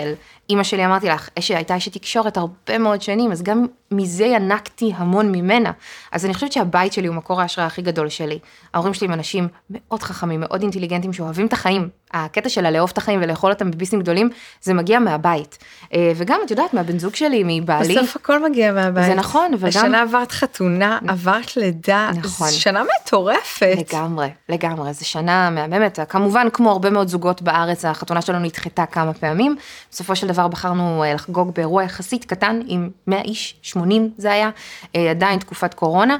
אימא 0.51 0.63
שלי 0.63 0.87
אמרתי 0.87 1.09
לך, 1.09 1.29
שהייתה 1.41 1.77
אשת 1.77 1.93
תקשורת 1.93 2.37
הרבה 2.37 2.79
מאוד 2.79 3.03
שנים, 3.03 3.33
אז 3.33 3.43
גם 3.43 3.67
מזה 3.91 4.25
ינקתי 4.25 4.93
המון 4.97 5.33
ממנה. 5.33 5.73
אז 6.13 6.25
אני 6.25 6.35
חושבת 6.35 6.53
שהבית 6.53 6.93
שלי 6.93 7.07
הוא 7.07 7.17
מקור 7.17 7.41
ההשראה 7.41 7.67
הכי 7.67 7.83
גדול 7.83 8.09
שלי. 8.09 8.39
ההורים 8.75 8.95
שלי 8.95 9.07
הם 9.07 9.13
אנשים 9.13 9.49
מאוד 9.71 10.03
חכמים, 10.03 10.41
מאוד 10.41 10.63
אינטליגנטים, 10.63 11.13
שאוהבים 11.13 11.47
את 11.47 11.53
החיים. 11.53 11.89
הקטע 12.13 12.49
של 12.49 12.67
הלאהוב 12.67 12.91
את 12.93 12.99
החיים 12.99 13.21
ולאכול 13.23 13.53
אותם 13.53 13.71
בביסים 13.71 14.01
גדולים, 14.01 14.31
זה 14.63 14.75
מגיע 14.75 14.99
מהבית. 14.99 15.59
אה, 15.95 16.13
וגם, 16.17 16.41
את 16.45 16.51
יודעת, 16.51 16.75
מהבן 16.75 16.99
זוג 16.99 17.15
שלי, 17.15 17.43
מבעלי. 17.47 17.97
בסוף 17.97 18.17
הכל 18.17 18.49
מגיע 18.49 18.73
מהבית. 18.73 19.07
זה 19.07 19.15
נכון, 19.15 19.53
וגם... 19.55 19.69
השנה 19.69 20.03
עברת 20.03 20.33
חתונה, 20.33 20.99
עברת 21.09 21.57
לידה, 21.57 22.11
נכון. 22.17 22.49
זו 22.49 22.61
שנה 22.61 22.83
מטורפת. 23.03 23.77
לגמרי, 23.93 24.29
לגמרי, 24.49 24.93
זו 24.93 25.09
שנה 25.09 25.51
מהממת. 25.51 25.99
כמובן, 26.09 26.49
כמו 26.53 26.71
הרבה 26.71 26.91
מאוד 26.91 27.09
זוגות 27.09 27.43
בארץ, 27.43 27.85
החתונה 27.85 28.23
שלנו 28.23 28.39
נדחתה 28.39 28.87
כמה 28.87 29.13
פעמים. 29.13 29.57
בסופו 29.91 30.17
של 30.17 30.27
דבר 30.27 30.40
בחרנו 30.49 31.05
אה, 31.05 31.15
לחגוג 31.15 31.55
באירוע 31.55 31.83
יחסית 31.83 32.25
קטן, 32.25 32.61
עם 32.67 32.91
100 33.07 33.23
איש, 33.23 33.55
80 33.63 34.11
זה 34.19 34.33
היה, 34.33 34.51
אה, 34.97 35.11
עדיין 35.11 35.39
תקופת 35.39 35.75
קורונה, 35.75 36.17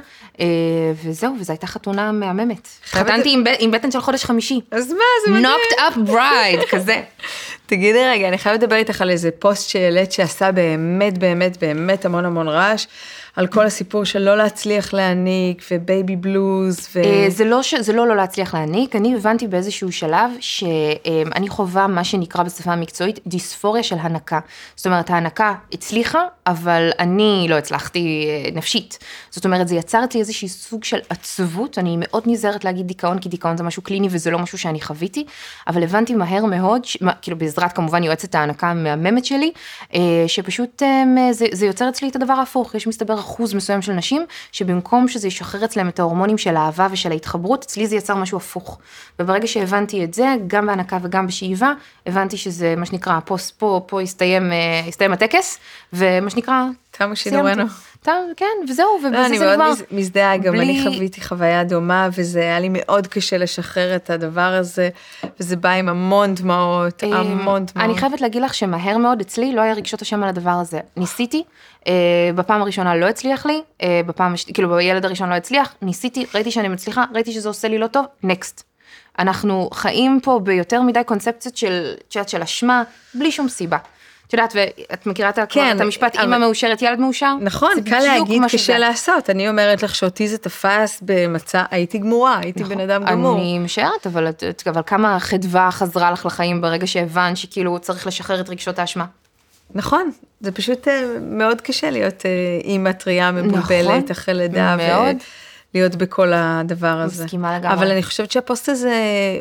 וזהו, 1.03 1.35
וזו 1.39 1.53
הייתה 1.53 1.67
חתונה 1.67 2.11
מהממת. 2.11 2.67
חתנתי 2.85 3.35
עם 3.59 3.71
בטן 3.71 3.91
של 3.91 4.01
חודש 4.01 4.25
חמישי. 4.25 4.59
אז 4.71 4.91
מה, 4.91 4.99
זה 5.25 5.31
מדהים. 5.31 5.45
knocked 5.45 5.79
up 5.79 6.09
bride, 6.09 6.69
כזה. 6.69 7.01
תגידי 7.71 8.03
רגע, 8.05 8.27
אני 8.27 8.37
חייבת 8.37 8.63
לדבר 8.63 8.75
איתך 8.75 9.01
על 9.01 9.09
איזה 9.09 9.29
פוסט 9.39 9.69
שהעלית 9.69 10.11
שעשה 10.11 10.51
באמת 10.51 11.17
באמת 11.17 11.57
באמת 11.57 12.05
המון 12.05 12.25
המון 12.25 12.47
רעש. 12.47 12.85
על 13.35 13.47
כל 13.47 13.65
הסיפור 13.65 14.05
של 14.05 14.19
לא 14.19 14.37
להצליח 14.37 14.93
להעניק 14.93 15.63
ובייבי 15.71 16.15
בלוז. 16.15 16.87
ו... 16.95 17.03
אה, 17.03 17.25
זה 17.29 17.45
לא, 17.45 17.63
ש... 17.63 17.73
זה 17.73 17.93
לא 17.93 18.07
לא 18.07 18.15
להצליח 18.15 18.53
להעניק, 18.53 18.95
אני 18.95 19.15
הבנתי 19.15 19.47
באיזשהו 19.47 19.91
שלב 19.91 20.31
שאני 20.39 21.49
חווה 21.49 21.87
מה 21.87 22.03
שנקרא 22.03 22.43
בשפה 22.43 22.71
המקצועית 22.71 23.19
דיספוריה 23.27 23.83
של 23.83 23.95
הנקה. 23.99 24.39
זאת 24.75 24.85
אומרת, 24.85 25.09
ההנקה 25.09 25.53
הצליחה, 25.73 26.23
אבל 26.47 26.89
אני 26.99 27.45
לא 27.49 27.55
הצלחתי 27.55 28.27
אה, 28.27 28.51
נפשית. 28.51 28.97
זאת 29.29 29.45
אומרת, 29.45 29.67
זה 29.67 29.75
יצר 29.75 30.03
אצלי 30.03 30.19
איזשהו 30.19 30.49
סוג 30.49 30.83
של 30.83 30.99
עצבות, 31.09 31.77
אני 31.77 31.95
מאוד 31.99 32.23
נזהרת 32.25 32.65
להגיד 32.65 32.87
דיכאון, 32.87 33.19
כי 33.19 33.29
דיכאון 33.29 33.57
זה 33.57 33.63
משהו 33.63 33.81
קליני 33.81 34.07
וזה 34.11 34.31
לא 34.31 34.39
משהו 34.39 34.57
שאני 34.57 34.81
חוויתי, 34.81 35.25
אבל 35.67 35.83
הבנתי 35.83 36.15
מהר 36.15 36.45
מאוד, 36.45 36.85
ש... 36.85 36.97
כאילו 37.21 37.37
בעזרת 37.37 37.73
כמובן 37.73 38.03
יועצת 38.03 38.35
ההנקה 38.35 38.67
המהממת 38.67 39.25
שלי, 39.25 39.51
אה, 39.93 40.23
שפשוט 40.27 40.83
זה, 41.31 41.45
זה 41.51 41.65
יוצר 41.65 41.89
אצלי 41.89 42.09
את 42.09 42.15
הדבר 42.15 42.33
ההפוך, 42.33 42.75
יש 42.75 42.87
מסתבר 42.87 43.20
אחוז 43.21 43.53
מסוים 43.53 43.81
של 43.81 43.93
נשים, 43.93 44.25
שבמקום 44.51 45.07
שזה 45.07 45.27
ישחרר 45.27 45.65
אצלם 45.65 45.89
את 45.89 45.99
ההורמונים 45.99 46.37
של 46.37 46.55
האהבה 46.55 46.87
ושל 46.91 47.11
ההתחברות, 47.11 47.63
אצלי 47.63 47.87
זה 47.87 47.95
יצר 47.95 48.15
משהו 48.15 48.37
הפוך. 48.37 48.79
וברגע 49.19 49.47
שהבנתי 49.47 50.03
את 50.03 50.13
זה, 50.13 50.35
גם 50.47 50.67
בהנקה 50.67 50.97
וגם 51.01 51.27
בשאיבה, 51.27 51.73
הבנתי 52.05 52.37
שזה 52.37 52.75
מה 52.77 52.85
שנקרא, 52.85 53.19
פה, 53.25 53.35
פה, 53.57 53.81
פה 53.87 54.01
הסתיים, 54.01 54.51
אה, 54.51 54.81
הסתיים 54.87 55.13
הטקס, 55.13 55.59
ומה 55.93 56.29
שנקרא, 56.29 56.63
תם 56.91 57.15
שידורנו. 57.15 57.63
כן, 58.37 58.45
וזהו, 58.69 58.87
ובזה 59.03 59.17
לא, 59.17 59.27
זה 59.27 59.33
נגמר. 59.33 59.53
אני 59.53 59.57
מאוד 59.57 59.77
מזדהה, 59.91 60.37
גם. 60.37 60.55
אני 60.55 60.81
חוויתי 60.83 61.21
חוויה 61.21 61.63
דומה, 61.63 62.09
וזה 62.17 62.39
היה 62.39 62.59
לי 62.59 62.69
מאוד 62.71 63.07
קשה 63.07 63.37
לשחרר 63.37 63.95
את 63.95 64.09
הדבר 64.09 64.41
הזה, 64.41 64.89
וזה 65.39 65.55
בא 65.55 65.69
עם 65.69 65.89
המון 65.89 66.35
דמעות, 66.35 67.03
אה, 67.03 67.19
המון 67.19 67.65
דמעות. 67.65 67.71
אני 67.77 67.97
חייבת 67.97 68.21
להגיד 68.21 68.41
לך 68.41 68.53
שמהר 68.53 68.97
מאוד 68.97 69.21
אצלי 69.21 69.55
לא 69.55 69.61
היה 69.61 69.73
רגשות 69.73 70.01
השם 70.01 70.23
על 70.23 70.29
הדבר 70.29 70.51
הזה. 70.51 70.79
ניסיתי, 70.97 71.43
אה, 71.87 71.93
בפעם 72.35 72.61
הראשונה 72.61 72.95
לא 72.95 73.05
הצליח 73.05 73.45
לי, 73.45 73.61
אה, 73.81 74.01
בפעם, 74.05 74.33
כאילו 74.53 74.69
בילד 74.69 75.05
הראשון 75.05 75.29
לא 75.29 75.35
הצליח, 75.35 75.75
ניסיתי, 75.81 76.25
ראיתי 76.35 76.51
שאני 76.51 76.67
מצליחה, 76.67 77.03
ראיתי 77.13 77.31
שזה 77.31 77.49
עושה 77.49 77.67
לי 77.67 77.77
לא 77.77 77.87
טוב, 77.87 78.05
נקסט. 78.23 78.63
אנחנו 79.19 79.69
חיים 79.73 80.19
פה 80.23 80.39
ביותר 80.43 80.81
מדי 80.81 81.03
קונספציות 81.05 81.57
של, 81.57 81.93
של 82.27 82.41
אשמה, 82.41 82.83
בלי 83.13 83.31
שום 83.31 83.49
סיבה. 83.49 83.77
את 84.31 84.33
יודעת, 84.33 84.55
ואת 84.55 85.05
מכירה 85.05 85.29
את, 85.29 85.39
כן, 85.49 85.75
את 85.75 85.81
המשפט, 85.81 86.15
אבל... 86.15 86.23
אימא 86.23 86.37
מאושרת, 86.37 86.81
ילד 86.81 86.99
מאושר? 86.99 87.33
נכון, 87.41 87.71
קל 87.89 87.99
להגיד, 87.99 88.43
קשה 88.45 88.57
שזה. 88.57 88.77
לעשות. 88.77 89.29
אני 89.29 89.49
אומרת 89.49 89.83
לך 89.83 89.95
שאותי 89.95 90.27
זה 90.27 90.37
תפס 90.37 90.99
במצע, 91.01 91.63
הייתי 91.71 91.97
גמורה, 91.97 92.39
הייתי 92.39 92.63
נכון, 92.63 92.75
בן 92.75 92.81
אדם 92.81 93.05
גמור. 93.05 93.35
אני 93.35 93.59
משערת, 93.59 94.07
אבל, 94.07 94.27
אבל 94.67 94.81
כמה 94.85 95.19
חדווה 95.19 95.71
חזרה 95.71 96.11
לך 96.11 96.25
לחיים 96.25 96.61
ברגע 96.61 96.87
שהבנת 96.87 97.37
שכאילו 97.37 97.79
צריך 97.79 98.07
לשחרר 98.07 98.41
את 98.41 98.49
רגשות 98.49 98.79
האשמה. 98.79 99.05
נכון, 99.75 100.11
זה 100.41 100.51
פשוט 100.51 100.87
אה, 100.87 101.05
מאוד 101.21 101.61
קשה 101.61 101.89
להיות 101.89 102.25
אה, 102.25 102.31
אימא 102.63 102.91
טריה 102.91 103.31
מבולבלת 103.31 103.87
נכון, 103.87 104.03
אחרי 104.11 104.33
לידה. 104.33 104.75
מאוד. 104.75 105.15
ו... 105.15 105.50
להיות 105.73 105.95
בכל 105.95 106.31
הדבר 106.33 106.87
הזה. 106.87 107.23
מסכימה 107.23 107.57
לגמרי. 107.57 107.73
אבל 107.77 107.91
אני 107.91 108.03
חושבת 108.03 108.31
שהפוסט 108.31 108.69
הזה, 108.69 108.95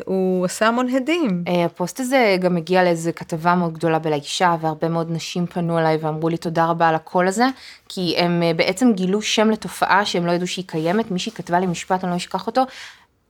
הוא 0.07 0.45
עשה 0.45 0.69
המון 0.69 0.89
הדים. 0.89 1.45
אה, 1.49 1.65
הפוסט 1.65 2.01
הזה 2.01 2.37
גם 2.41 2.57
הגיע 2.57 2.85
לאיזה 2.85 3.13
כתבה 3.13 3.55
מאוד 3.55 3.73
גדולה 3.73 3.99
בלאישה, 3.99 4.57
והרבה 4.61 4.89
מאוד 4.89 5.11
נשים 5.11 5.47
פנו 5.47 5.79
אליי 5.79 5.97
ואמרו 5.97 6.29
לי 6.29 6.37
תודה 6.37 6.67
רבה 6.67 6.89
על 6.89 6.95
הקול 6.95 7.29
הזה, 7.29 7.45
כי 7.89 8.15
הם 8.19 8.43
אה, 8.43 8.55
בעצם 8.55 8.93
גילו 8.93 9.23
שם 9.23 9.51
לתופעה 9.51 10.05
שהם 10.05 10.27
לא 10.27 10.33
ידעו 10.33 10.47
שהיא 10.47 10.65
קיימת, 10.69 11.11
מישהי 11.11 11.33
כתבה 11.33 11.61
לי 11.61 11.67
משפט, 11.67 12.05
אני 12.05 12.11
לא 12.11 12.17
אשכח 12.17 12.47
אותו, 12.47 12.63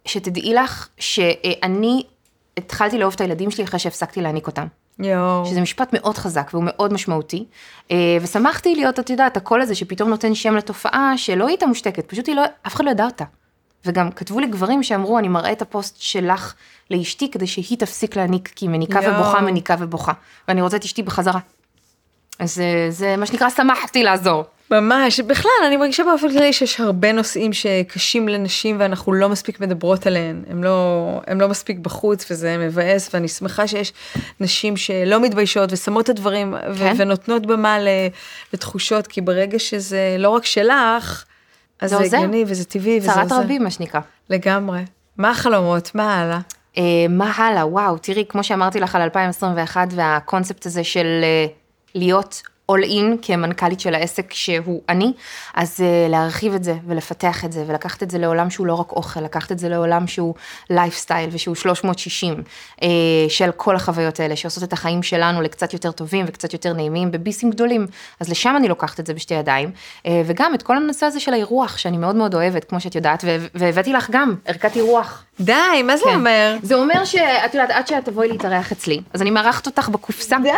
שתדעי 0.05 0.55
לך 0.55 0.89
שאני 0.99 2.03
התחלתי 2.57 2.99
לאהוב 2.99 3.15
את 3.15 3.21
הילדים 3.21 3.51
שלי 3.51 3.65
אחרי 3.65 3.79
שהפסקתי 3.79 4.21
להעניק 4.21 4.47
אותם. 4.47 4.67
יואו. 5.01 5.47
שזה 5.47 5.61
משפט 5.61 5.89
מאוד 5.93 6.19
חזק 6.19 6.51
והוא 6.53 6.65
מאוד 6.67 6.93
משמעותי. 6.93 7.45
אה, 7.91 7.97
ושמחתי 8.23 8.75
להיות, 8.75 9.01
את 9.01 9.11
יודעת, 9.11 9.37
הקול 9.37 9.63
הזה 9.63 9.75
שפתאום 9.75 10.09
נותן 10.09 10.35
שם 10.35 10.57
לתופעה 10.57 11.19
שלא 11.19 11.47
הייתה 11.47 11.67
מושתקת, 11.67 12.09
פשוט 12.09 12.29
היא 12.29 12.37
לא, 12.37 12.43
אף 12.67 12.75
אחד 12.75 12.85
לא 12.85 12.91
ידע 12.91 13.05
אותה. 13.05 13.25
וגם 13.85 14.11
כתבו 14.11 14.41
לי 14.41 14.47
גברים 14.47 14.83
שאמרו, 14.83 15.19
אני 15.19 15.29
מראה 15.29 15.53
את 15.53 15.63
הפוסט 15.63 16.01
שלך 16.01 16.55
לאשתי 16.91 17.31
כדי 17.31 17.47
שהיא 17.47 17.79
תפסיק 17.79 18.17
להניק, 18.17 18.53
כי 18.57 18.65
היא 18.65 18.71
מניקה 18.71 19.01
יו. 19.03 19.15
ובוכה, 19.15 19.41
מניקה 19.41 19.77
ובוכה. 19.79 20.13
ואני 20.49 20.63
רוצה 20.63 20.77
את 20.77 20.85
אשתי 20.85 21.03
בחזרה. 21.03 21.41
אז 22.39 22.55
זה, 22.55 22.87
זה 22.89 23.17
מה 23.17 23.27
שנקרא, 23.27 23.51
שמחתי 23.51 24.03
לעזור. 24.03 24.45
ממש, 24.70 25.20
בכלל, 25.20 25.50
אני 25.66 25.76
מרגישה 25.76 26.04
באופן 26.04 26.30
כללי 26.30 26.52
שיש 26.52 26.80
הרבה 26.80 27.12
נושאים 27.12 27.52
שקשים 27.52 28.28
לנשים 28.28 28.76
ואנחנו 28.78 29.12
לא 29.12 29.28
מספיק 29.28 29.61
מדברות 29.61 30.06
עליהם. 30.06 30.44
הם 30.50 30.64
לא, 30.64 31.20
הם 31.26 31.40
לא 31.40 31.48
מספיק 31.48 31.78
בחוץ 31.78 32.30
וזה 32.30 32.59
מבאס, 32.59 33.11
ואני 33.14 33.28
שמחה 33.28 33.66
שיש 33.66 33.92
נשים 34.40 34.76
שלא 34.76 35.20
מתביישות 35.20 35.72
ושמות 35.72 36.04
את 36.04 36.09
הדברים 36.09 36.54
כן? 36.78 36.94
ונותנות 36.96 37.46
במה 37.46 37.78
לתחושות, 38.52 39.06
כי 39.06 39.20
ברגע 39.20 39.59
שזה 39.59 40.16
לא 40.18 40.28
רק 40.28 40.44
שלך, 40.44 41.24
אז 41.80 41.90
זה, 41.90 41.96
זה 42.09 42.16
הגיוני 42.16 42.44
וזה 42.46 42.64
טבעי 42.64 42.98
וזה 42.98 43.12
עוזר. 43.12 43.28
צרת 43.28 43.44
רבים, 43.44 43.64
מה 43.64 43.70
שנקרא. 43.70 44.00
לגמרי. 44.30 44.80
מה 45.16 45.30
החלומות? 45.30 45.94
מה 45.94 46.20
הלאה? 46.20 46.38
Uh, 46.74 46.78
מה 47.09 47.33
הלאה? 47.37 47.66
וואו, 47.66 47.98
תראי, 47.98 48.24
כמו 48.28 48.44
שאמרתי 48.44 48.80
לך 48.80 48.94
על 48.94 49.02
2021 49.02 49.88
והקונספט 49.90 50.66
הזה 50.66 50.85
של 50.85 51.06
uh, 51.22 51.50
להיות 51.94 52.42
all 52.70 52.88
in 52.90 53.26
כמנכ"לית 53.26 53.80
של 53.80 53.94
העסק 53.94 54.33
שהוא 54.33 54.83
אני, 54.88 55.12
אז 55.54 55.80
uh, 55.80 56.11
להרחיב 56.11 56.54
את 56.54 56.64
זה 56.64 56.74
ולפתח 56.87 57.44
את 57.44 57.52
זה 57.52 57.64
ולקחת 57.66 58.02
את 58.02 58.11
זה 58.11 58.18
לעולם 58.18 58.50
שהוא 58.50 58.66
לא 58.66 58.74
רק 58.74 58.92
אוכל, 58.92 59.20
לקחת 59.20 59.52
את 59.52 59.59
זה 59.59 59.68
לעולם 59.68 60.06
שהוא 60.06 60.35
לייפסטייל 60.70 61.30
ושהוא 61.33 61.54
360 61.54 62.35
uh, 62.80 62.85
של 63.28 63.50
כל 63.56 63.76
החוויות 63.76 64.20
האלה 64.20 64.37
שעושות 64.37 64.62
את 64.62 64.72
החיים 64.72 65.02
שלנו 65.02 65.42
לקצת 65.42 65.72
יותר 65.72 65.92
טובים 65.92 66.24
וקצת 66.28 66.52
יותר 66.52 66.72
נעימים 66.72 67.11
בביסים 67.11 67.50
גדולים, 67.50 67.87
אז 68.20 68.28
לשם 68.28 68.54
אני 68.56 68.68
לוקחת 68.68 69.00
את 69.00 69.06
זה 69.06 69.14
בשתי 69.14 69.35
ידיים, 69.35 69.70
uh, 69.70 70.09
וגם 70.26 70.54
את 70.54 70.62
כל 70.62 70.76
הנושא 70.76 71.06
הזה 71.06 71.20
של 71.20 71.33
האירוח 71.33 71.76
שאני 71.76 71.96
מאוד 71.96 72.16
מאוד 72.16 72.35
אוהבת, 72.35 72.64
כמו 72.64 72.80
שאת 72.80 72.94
יודעת, 72.94 73.24
והבאתי 73.54 73.92
לך 73.92 74.11
גם 74.11 74.35
ערכת 74.44 74.76
אירוח. 74.76 75.24
די, 75.40 75.83
מה 75.85 75.96
זה 75.96 76.04
כן. 76.04 76.14
אומר? 76.14 76.56
זה 76.62 76.74
אומר 76.74 77.04
שאת 77.04 77.54
יודעת, 77.54 77.70
עד 77.70 77.87
שאת 77.87 78.04
תבואי 78.04 78.28
להתארח 78.28 78.72
אצלי, 78.72 79.00
אז 79.14 79.22
אני 79.22 79.30
מארחת 79.30 79.66
אותך 79.66 79.88
בקופסה, 79.88 80.37
די, 80.42 80.48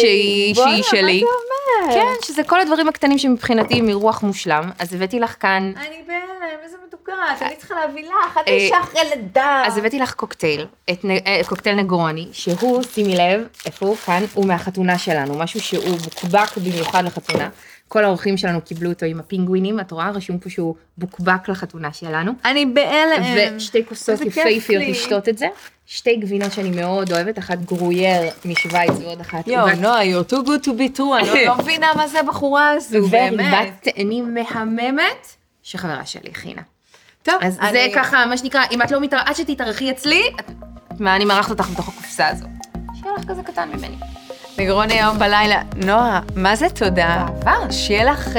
שהיא, 0.00 0.54
שהיא 0.54 0.82
שלי. 0.82 1.00
מה 1.00 1.08
זה 1.08 1.26
אומר? 1.26 1.57
כן, 1.92 2.06
שזה 2.22 2.42
כל 2.44 2.60
הדברים 2.60 2.88
הקטנים 2.88 3.18
שמבחינתי 3.18 3.78
הם 3.78 3.88
אירוח 3.88 4.22
מושלם, 4.22 4.70
אז 4.78 4.94
הבאתי 4.94 5.20
לך 5.20 5.36
כאן... 5.40 5.72
אני 5.76 6.02
בהלם, 6.06 6.58
איזה 6.62 6.76
מתוקה, 6.86 7.12
אני 7.40 7.56
צריכה 7.56 7.74
להביא 7.74 8.04
לך, 8.04 8.38
את 8.40 8.48
אישה 8.48 8.80
אחרי 8.80 9.00
לידה. 9.14 9.62
אז 9.66 9.78
הבאתי 9.78 9.98
לך 9.98 10.14
קוקטייל, 10.14 10.66
את 10.90 11.04
אה, 11.26 11.40
קוקטייל 11.48 11.76
נגרוני, 11.76 12.28
שהוא, 12.32 12.82
שימי 12.82 13.16
לב, 13.16 13.46
איפה 13.66 13.86
הוא? 13.86 13.96
כאן, 13.96 14.22
הוא 14.34 14.46
מהחתונה 14.46 14.98
שלנו, 14.98 15.38
משהו 15.38 15.60
שהוא 15.60 15.98
בוקבק 15.98 16.56
במיוחד 16.56 17.04
לחתונה. 17.04 17.48
כל 17.88 18.04
האורחים 18.04 18.36
שלנו 18.36 18.60
קיבלו 18.60 18.90
אותו 18.90 19.06
עם 19.06 19.20
הפינגווינים, 19.20 19.80
את 19.80 19.90
רואה? 19.90 20.10
רשום 20.10 20.38
פה 20.38 20.50
שהוא 20.50 20.74
בוקבק 20.98 21.48
לחתונה 21.48 21.92
שלנו. 21.92 22.32
אני 22.44 22.66
בהלם. 22.66 23.22
ושתי 23.56 23.86
כוסות 23.86 24.20
יפהפיות 24.20 24.82
לשתות 24.88 25.28
את 25.28 25.38
זה. 25.38 25.46
שתי 25.86 26.16
גבינות 26.16 26.52
שאני 26.52 26.70
מאוד 26.70 27.12
אוהבת, 27.12 27.38
אחת 27.38 27.58
גרוייר 27.58 28.30
משוויץ 28.44 28.90
ועוד 29.00 29.20
אחת... 29.20 29.48
יואו, 29.48 29.66
נועה, 29.80 30.02
you're 30.02 30.30
too 30.30 30.46
good 30.46 30.66
to 30.66 30.68
be 30.68 30.98
true, 30.98 31.02
אני 31.18 31.46
לא 31.46 31.56
מבינה 31.62 31.86
מה 31.96 32.08
זה 32.08 32.18
בחורה 32.22 32.70
הזו, 32.70 33.08
באמת. 33.08 33.54
ועיבת 33.54 33.88
תאנים 33.88 34.34
מהממת, 34.34 35.26
שחברה 35.62 36.06
שלי 36.06 36.30
הכינה. 36.30 36.62
טוב, 37.22 37.34
אז. 37.40 37.58
זה 37.72 37.86
ככה, 37.94 38.26
מה 38.26 38.38
שנקרא, 38.38 38.62
אם 38.70 38.82
את 38.82 38.90
לא 38.90 39.00
מתאר... 39.00 39.18
עד 39.24 39.36
שתתארחי 39.36 39.90
אצלי, 39.90 40.22
מה, 40.98 41.16
אני 41.16 41.24
מארחת 41.24 41.50
אותך 41.50 41.68
בתוך 41.70 41.88
הקופסה 41.88 42.28
הזו. 42.28 42.46
שיהיה 43.00 43.14
לך 43.14 43.24
כזה 43.28 43.42
קטן 43.42 43.68
ממני. 43.68 43.96
נגרון 44.60 44.90
היום 44.90 45.18
בלילה. 45.18 45.60
נועה, 45.76 46.20
מה 46.36 46.56
זה 46.56 46.66
תודה? 46.74 47.26
בעבר. 47.44 47.70
שיהיה 47.70 48.04
לך... 48.04 48.30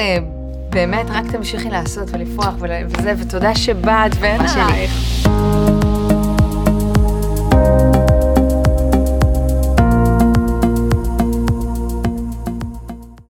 באמת, 0.70 1.06
רק 1.10 1.26
תמשיכי 1.32 1.70
לעשות 1.70 2.10
ולפרוח 2.12 2.54
וזה, 2.60 3.14
ותודה 3.18 3.56
שבאת 3.56 4.12
ואין 4.20 4.42
עלייך. 4.42 5.29